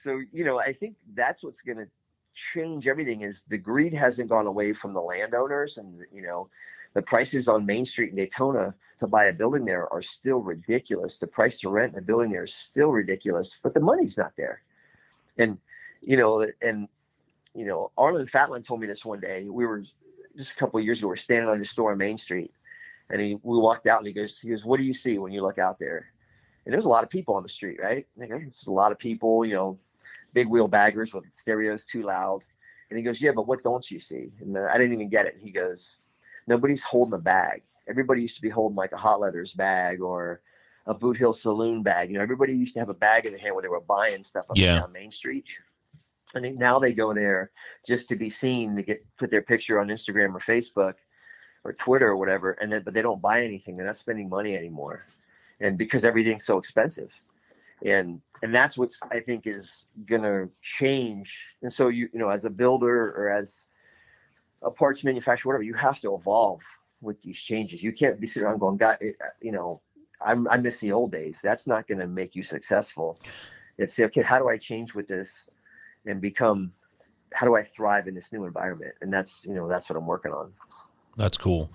[0.03, 1.87] So you know i think that's what's going to
[2.33, 6.49] change everything is the greed hasn't gone away from the landowners and you know
[6.93, 11.17] the prices on main street in daytona to buy a building there are still ridiculous.
[11.17, 14.61] The price to rent a building there is still ridiculous but the money's not there.
[15.37, 15.57] And
[16.01, 16.87] you know and
[17.53, 19.45] you know arlen fatland told me this one day.
[19.49, 19.83] We were
[20.35, 22.51] just a couple years ago we are standing on the store on main street
[23.09, 25.31] and he we walked out and he goes he goes what do you see when
[25.31, 26.11] you look out there
[26.67, 28.05] and there's a lot of people on the street, right?
[28.17, 29.79] There's a lot of people, you know,
[30.33, 32.41] big wheel baggers with stereos too loud.
[32.89, 34.33] And he goes, Yeah, but what don't you see?
[34.41, 35.37] And I didn't even get it.
[35.41, 35.99] He goes,
[36.45, 37.61] Nobody's holding a bag.
[37.87, 40.41] Everybody used to be holding like a hot leathers bag or
[40.85, 42.09] a boot hill saloon bag.
[42.09, 44.25] You know, everybody used to have a bag in their hand when they were buying
[44.25, 44.79] stuff up yeah.
[44.79, 45.45] down Main Street.
[46.33, 47.51] Think now they go there
[47.87, 50.95] just to be seen to get put their picture on Instagram or Facebook
[51.63, 53.77] or Twitter or whatever, and then but they don't buy anything.
[53.77, 55.05] They're not spending money anymore
[55.59, 57.11] and because everything's so expensive.
[57.85, 61.57] And and that's what i think is gonna change.
[61.61, 63.67] And so you you know as a builder or as
[64.63, 66.61] a parts manufacturer whatever you have to evolve
[67.01, 67.83] with these changes.
[67.83, 69.81] You can't be sitting around going god uh, you know
[70.19, 71.41] I'm, i miss the old days.
[71.43, 73.19] That's not going to make you successful.
[73.77, 75.47] It's say okay how do i change with this
[76.05, 76.73] and become
[77.33, 78.95] how do i thrive in this new environment?
[79.01, 80.51] And that's you know that's what i'm working on.
[81.15, 81.71] That's cool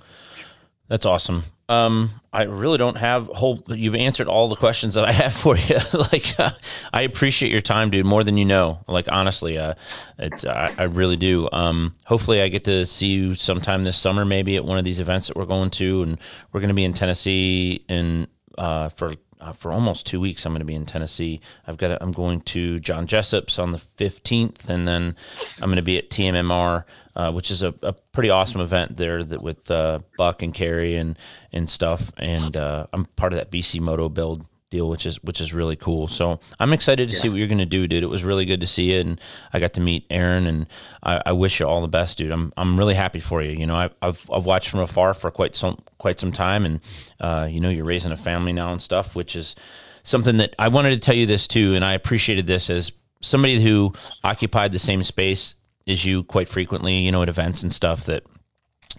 [0.92, 1.44] That's awesome.
[1.70, 3.64] Um, I really don't have whole.
[3.68, 5.78] You've answered all the questions that I have for you.
[6.12, 6.50] like, uh,
[6.92, 8.80] I appreciate your time, dude, more than you know.
[8.86, 9.72] Like, honestly, uh,
[10.18, 11.48] it's I, I really do.
[11.50, 14.98] Um, hopefully, I get to see you sometime this summer, maybe at one of these
[14.98, 16.18] events that we're going to, and
[16.52, 18.26] we're going to be in Tennessee in
[18.58, 20.46] uh, for uh, for almost two weeks.
[20.46, 21.40] I'm going to be in Tennessee.
[21.66, 21.90] I've got.
[21.90, 25.16] A, I'm going to John Jessup's on the 15th, and then
[25.60, 29.24] I'm going to be at TMMR uh, which is a, a, pretty awesome event there
[29.24, 31.18] that with uh, Buck and Carrie and
[31.52, 32.12] and stuff.
[32.16, 35.76] And uh, I'm part of that BC Moto build deal, which is which is really
[35.76, 36.08] cool.
[36.08, 37.20] So I'm excited to yeah.
[37.20, 38.02] see what you're going to do, dude.
[38.02, 39.20] It was really good to see you, and
[39.52, 40.66] I got to meet Aaron, and
[41.04, 42.32] I, I, wish you all the best, dude.
[42.32, 43.52] I'm I'm really happy for you.
[43.52, 46.80] You know, I, have I've watched from afar for quite some quite some time, and
[47.20, 49.54] uh, you know, you're raising a family now and stuff, which is
[50.02, 52.90] something that I wanted to tell you this too, and I appreciated this as
[53.20, 53.92] somebody who
[54.24, 55.54] occupied the same space
[55.86, 58.24] as you quite frequently, you know, at events and stuff that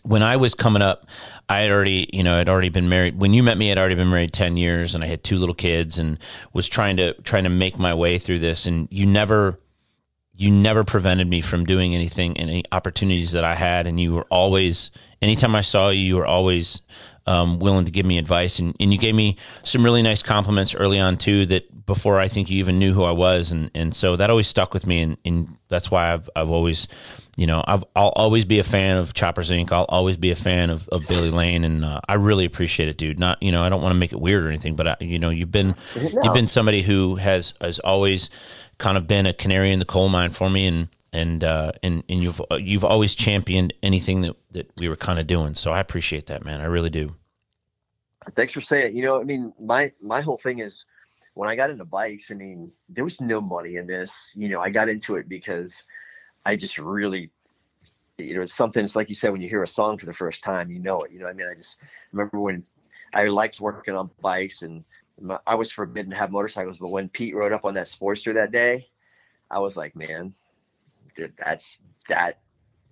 [0.04, 1.08] when I was coming up,
[1.50, 3.20] I had already, you know, I'd already been married.
[3.20, 5.56] When you met me, I'd already been married 10 years and I had two little
[5.56, 6.20] kids and
[6.54, 8.66] was trying to, trying to make my way through this.
[8.66, 9.60] And you never,
[10.36, 13.88] you never prevented me from doing anything, and any opportunities that I had.
[13.88, 14.90] And you were always,
[15.22, 16.82] anytime I saw you, you were always
[17.26, 18.60] um, willing to give me advice.
[18.60, 22.28] And, and you gave me some really nice compliments early on too, that before I
[22.28, 23.52] think you even knew who I was.
[23.52, 25.02] And, and so that always stuck with me.
[25.02, 26.88] And, and that's why I've, I've always,
[27.36, 29.72] you know, i will always be a fan of Choppers Inc.
[29.72, 32.98] I'll always be a fan of, of Billy Lane, and uh, I really appreciate it,
[32.98, 33.20] dude.
[33.20, 35.18] Not, you know, I don't want to make it weird or anything, but I, you
[35.18, 36.10] know, you've been no.
[36.24, 38.30] you've been somebody who has has always
[38.78, 42.04] kind of been a canary in the coal mine for me, and and uh, and
[42.08, 45.56] and you've you've always championed anything that that we were kind of doing.
[45.56, 46.62] So I appreciate that, man.
[46.62, 47.16] I really do.
[48.36, 48.96] Thanks for saying.
[48.96, 50.86] You know, I mean, my my whole thing is
[51.34, 52.32] when I got into bikes.
[52.32, 54.34] I mean, there was no money in this.
[54.36, 55.84] You know, I got into it because
[56.46, 57.32] I just really,
[58.18, 58.84] you know, it's something.
[58.84, 61.04] It's like you said when you hear a song for the first time, you know
[61.04, 61.14] it.
[61.14, 62.64] You know, I mean, I just remember when
[63.14, 64.84] I liked working on bikes and
[65.46, 68.52] I was forbidden to have motorcycles, but when Pete rode up on that Sportster that
[68.52, 68.88] day,
[69.50, 70.34] I was like, man,
[71.38, 71.80] that's
[72.10, 72.40] that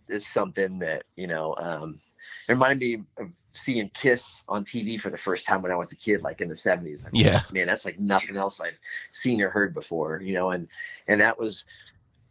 [0.07, 1.99] is something that you know um,
[2.47, 5.91] it reminded me of seeing Kiss on TV for the first time when I was
[5.91, 7.03] a kid, like in the seventies.
[7.03, 8.77] Like, yeah, man, that's like nothing else I'd
[9.11, 10.51] seen or heard before, you know.
[10.51, 10.67] And
[11.07, 11.65] and that was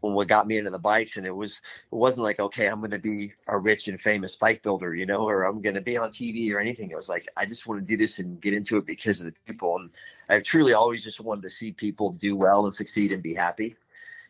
[0.01, 1.17] what got me into the bikes.
[1.17, 1.61] And it was
[1.93, 5.07] it wasn't like okay, I'm going to be a rich and famous bike builder, you
[5.07, 6.91] know, or I'm going to be on TV or anything.
[6.91, 9.27] It was like I just want to do this and get into it because of
[9.27, 9.77] the people.
[9.77, 9.91] And
[10.29, 13.75] I truly always just wanted to see people do well and succeed and be happy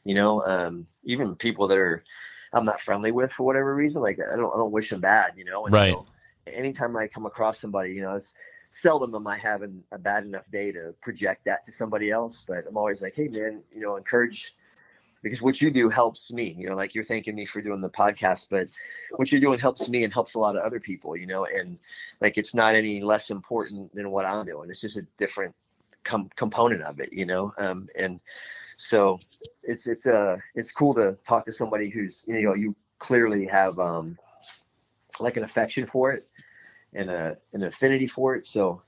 [0.04, 2.04] you know, um, even people that are
[2.52, 5.32] I'm not friendly with for whatever reason, like I don't I don't wish them bad,
[5.36, 5.66] you know.
[5.66, 5.92] And right.
[5.92, 6.06] So
[6.46, 8.34] anytime I come across somebody, you know, it's
[8.70, 12.64] seldom am I having a bad enough day to project that to somebody else, but
[12.68, 14.54] I'm always like, hey man, you know, encourage
[15.22, 17.90] because what you do helps me, you know, like you're thanking me for doing the
[17.90, 18.68] podcast, but
[19.16, 21.78] what you're doing helps me and helps a lot of other people, you know, and
[22.20, 24.70] like it's not any less important than what I'm doing.
[24.70, 25.54] It's just a different
[26.04, 28.20] com- component of it, you know, um, and
[28.80, 29.20] so
[29.62, 33.78] it's it's uh it's cool to talk to somebody who's you know you clearly have
[33.78, 34.16] um
[35.20, 36.29] like an affection for it
[36.94, 38.46] and a an affinity for it.
[38.46, 38.82] So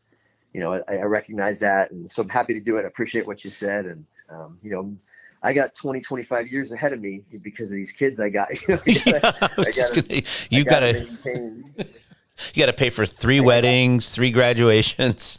[0.53, 2.85] you know I, I recognize that, and so I'm happy to do it.
[2.85, 4.97] I appreciate what you said, and um, you know.
[5.45, 8.51] I got 20, 25 years ahead of me because of these kids I got.
[8.69, 8.79] You,
[10.51, 11.05] you got to
[12.55, 15.39] you got to pay for three weddings, three graduations.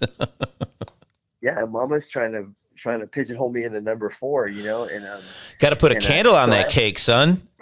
[1.41, 5.21] yeah, Mama's trying to trying to pigeonhole me into number four, you know, and um,
[5.59, 7.41] got to put a uh, candle uh, on so that I, cake, son.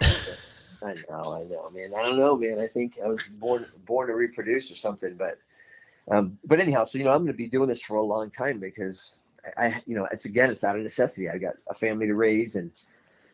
[0.84, 1.92] I know, I know, man.
[1.96, 2.58] I don't know, man.
[2.58, 5.38] I think I was born born to reproduce or something, but
[6.10, 8.30] um, but anyhow, so you know, I'm going to be doing this for a long
[8.30, 9.18] time because
[9.56, 11.28] I, I, you know, it's again, it's out of necessity.
[11.28, 12.70] I've got a family to raise, and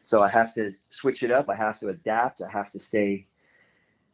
[0.02, 1.48] so I have to switch it up.
[1.48, 2.42] I have to adapt.
[2.42, 3.26] I have to stay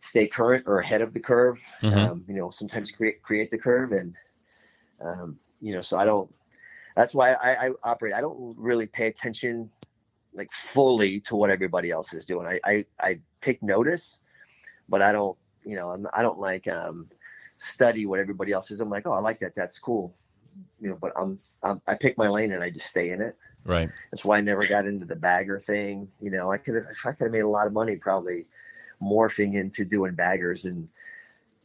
[0.00, 1.60] stay current or ahead of the curve.
[1.82, 1.98] Mm-hmm.
[1.98, 4.14] Um, you know, sometimes create create the curve, and
[5.00, 6.30] um, you know, so I don't
[6.94, 8.14] that's why I, I, operate.
[8.14, 9.70] I don't really pay attention
[10.34, 12.46] like fully to what everybody else is doing.
[12.46, 14.18] I, I, I take notice,
[14.88, 17.08] but I don't, you know, I'm, I don't like um,
[17.58, 18.80] study what everybody else is.
[18.80, 19.54] I'm like, oh, I like that.
[19.54, 20.14] That's cool.
[20.80, 23.36] You know, but I'm, I'm I pick my lane and I just stay in it.
[23.64, 23.88] Right.
[24.10, 26.08] That's why I never got into the bagger thing.
[26.20, 28.46] You know, I could have, I could have made a lot of money probably
[29.00, 30.88] morphing into doing baggers and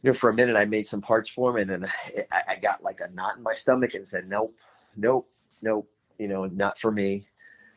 [0.02, 1.92] you know, for a minute I made some parts for him and then
[2.32, 4.54] I, I got like a knot in my stomach and said, nope,
[4.96, 5.28] nope,
[5.60, 5.88] nope,
[6.18, 7.26] you know, not for me.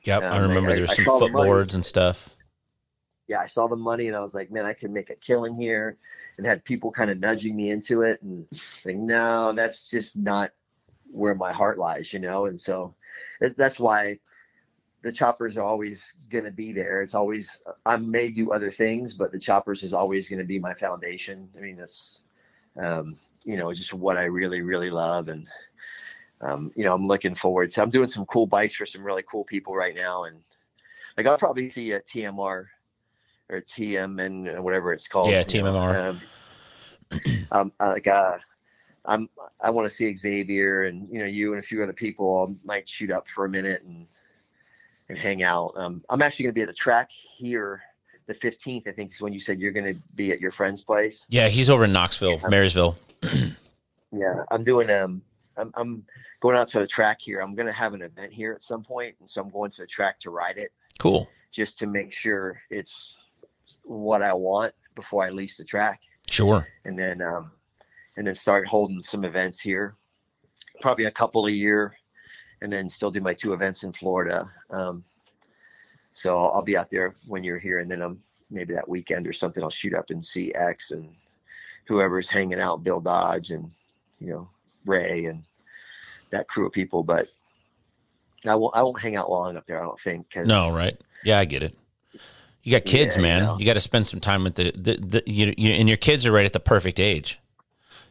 [0.05, 2.35] Yep, um, I remember I, there was some footboards and stuff.
[3.27, 5.55] Yeah, I saw the money and I was like, man, I could make a killing
[5.55, 5.97] here,
[6.37, 10.51] and had people kind of nudging me into it and saying, no, that's just not
[11.09, 12.47] where my heart lies, you know.
[12.47, 12.95] And so
[13.55, 14.19] that's why
[15.03, 17.01] the choppers are always going to be there.
[17.01, 20.59] It's always I may do other things, but the choppers is always going to be
[20.59, 21.49] my foundation.
[21.57, 22.19] I mean, that's
[22.75, 25.27] um, you know, just what I really, really love.
[25.27, 25.47] And,
[26.45, 29.23] um, you know, I'm looking forward to, I'm doing some cool bikes for some really
[29.23, 30.25] cool people right now.
[30.25, 30.41] And
[31.17, 32.65] like, I'll probably see a TMR
[33.49, 35.29] or TMN or whatever it's called.
[35.29, 35.43] Yeah.
[35.43, 36.19] TMMR.
[37.11, 37.21] Um,
[37.51, 38.37] um, like, uh,
[39.05, 39.29] I'm,
[39.61, 42.55] I want to see Xavier and, you know, you and a few other people I
[42.65, 44.07] might shoot up for a minute and,
[45.09, 45.73] and hang out.
[45.75, 47.81] Um, I'm actually going to be at the track here
[48.25, 50.81] the 15th, I think is when you said you're going to be at your friend's
[50.81, 51.25] place.
[51.29, 52.97] Yeah, he's over in Knoxville, Marysville.
[54.11, 55.21] yeah, I'm doing um
[55.57, 56.05] I'm, I'm
[56.39, 57.39] going out to the track here.
[57.39, 59.81] I'm going to have an event here at some point, and so I'm going to
[59.81, 60.71] the track to ride it.
[60.99, 61.29] Cool.
[61.51, 63.17] Just to make sure it's
[63.83, 66.01] what I want before I lease the track.
[66.27, 66.67] Sure.
[66.85, 67.51] And then um
[68.17, 69.95] and then start holding some events here.
[70.81, 71.95] Probably a couple a year
[72.61, 74.49] and then still do my two events in Florida.
[74.69, 75.03] Um
[76.13, 78.21] so I'll be out there when you're here, and then I'm
[78.51, 79.63] maybe that weekend or something.
[79.63, 81.09] I'll shoot up and see X and
[81.87, 83.71] whoever's hanging out, Bill Dodge and
[84.19, 84.49] you know
[84.85, 85.43] Ray and
[86.31, 87.03] that crew of people.
[87.03, 87.27] But
[88.45, 89.79] I won't I won't hang out long up there.
[89.79, 90.29] I don't think.
[90.31, 90.99] Cause, no, right?
[91.23, 91.75] Yeah, I get it.
[92.63, 93.41] You got kids, Yeah, man.
[93.41, 93.57] you know.
[93.59, 96.25] You got to spend some time with the, the, the you, you, and your kids
[96.25, 97.39] are right at the perfect age.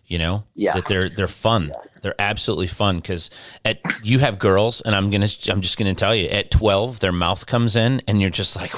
[0.06, 0.74] You know, Yeah.
[0.74, 1.72] that they're they're fun.
[2.02, 3.30] They're absolutely fun because
[3.64, 7.12] at you have girls, and I'm gonna I'm just gonna tell you at 12 their
[7.12, 8.72] mouth comes in, and you're just like,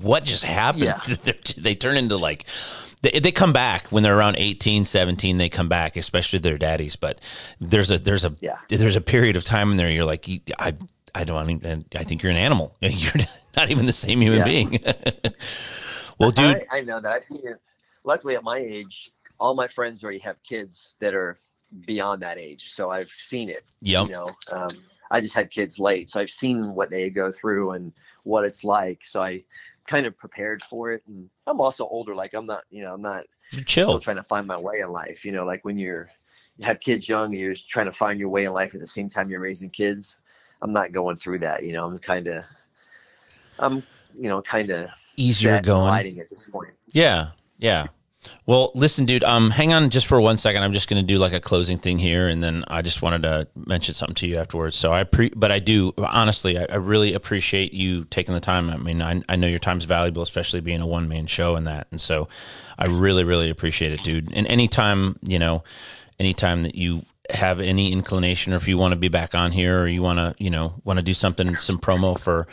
[0.00, 0.84] what just happened?
[0.84, 1.32] Yeah.
[1.56, 2.46] They turn into like.
[3.02, 6.96] They, they come back when they're around 18 17 they come back especially their daddies
[6.96, 7.20] but
[7.60, 8.56] there's a there's a Yeah.
[8.68, 10.28] there's a period of time in there you're like
[10.58, 10.74] i
[11.14, 13.12] i don't even i think you're an animal you're
[13.56, 14.44] not even the same human Yeah.
[14.44, 14.78] being
[16.18, 17.12] well dude I, I know that.
[17.12, 17.56] I've seen it.
[18.04, 21.38] Luckily, at my age, all my friends already have kids that are
[21.86, 23.64] beyond that age, so I've seen it.
[23.82, 24.06] Yep.
[24.08, 24.70] You know, um,
[25.10, 27.92] I just had kids late, so I've seen what they go through and
[28.24, 29.04] what it's like.
[29.04, 29.44] So I
[29.90, 32.14] kind of prepared for it, and I'm also older.
[32.14, 34.78] Like I'm not, you know, I'm not you're still chill trying to find my way
[34.78, 35.24] in life.
[35.24, 36.08] You know, like when you're
[36.56, 38.86] you have kids young, you're just trying to find your way in life at the
[38.86, 40.20] same time you're raising kids.
[40.62, 41.64] I'm not going through that.
[41.64, 42.44] You know, I'm kind of,
[43.58, 43.82] I'm,
[44.16, 46.74] you know, kind of easier going at this point.
[46.92, 47.86] Yeah, yeah.
[48.44, 49.24] Well, listen, dude.
[49.24, 50.62] Um, hang on just for one second.
[50.62, 53.22] I'm just going to do like a closing thing here, and then I just wanted
[53.22, 54.76] to mention something to you afterwards.
[54.76, 58.68] So I pre, but I do honestly, I, I really appreciate you taking the time.
[58.68, 61.66] I mean, I, I know your time's valuable, especially being a one man show and
[61.66, 62.28] that, and so
[62.78, 64.32] I really, really appreciate it, dude.
[64.34, 65.64] And anytime, you know,
[66.18, 69.80] anytime that you have any inclination, or if you want to be back on here,
[69.80, 72.46] or you want to, you know, want to do something, some promo for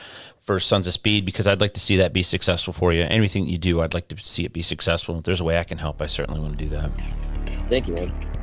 [0.47, 3.03] for Sons of Speed, because I'd like to see that be successful for you.
[3.03, 5.17] Anything you do, I'd like to see it be successful.
[5.17, 6.89] If there's a way I can help, I certainly want to do that.
[7.69, 8.36] Thank you, man.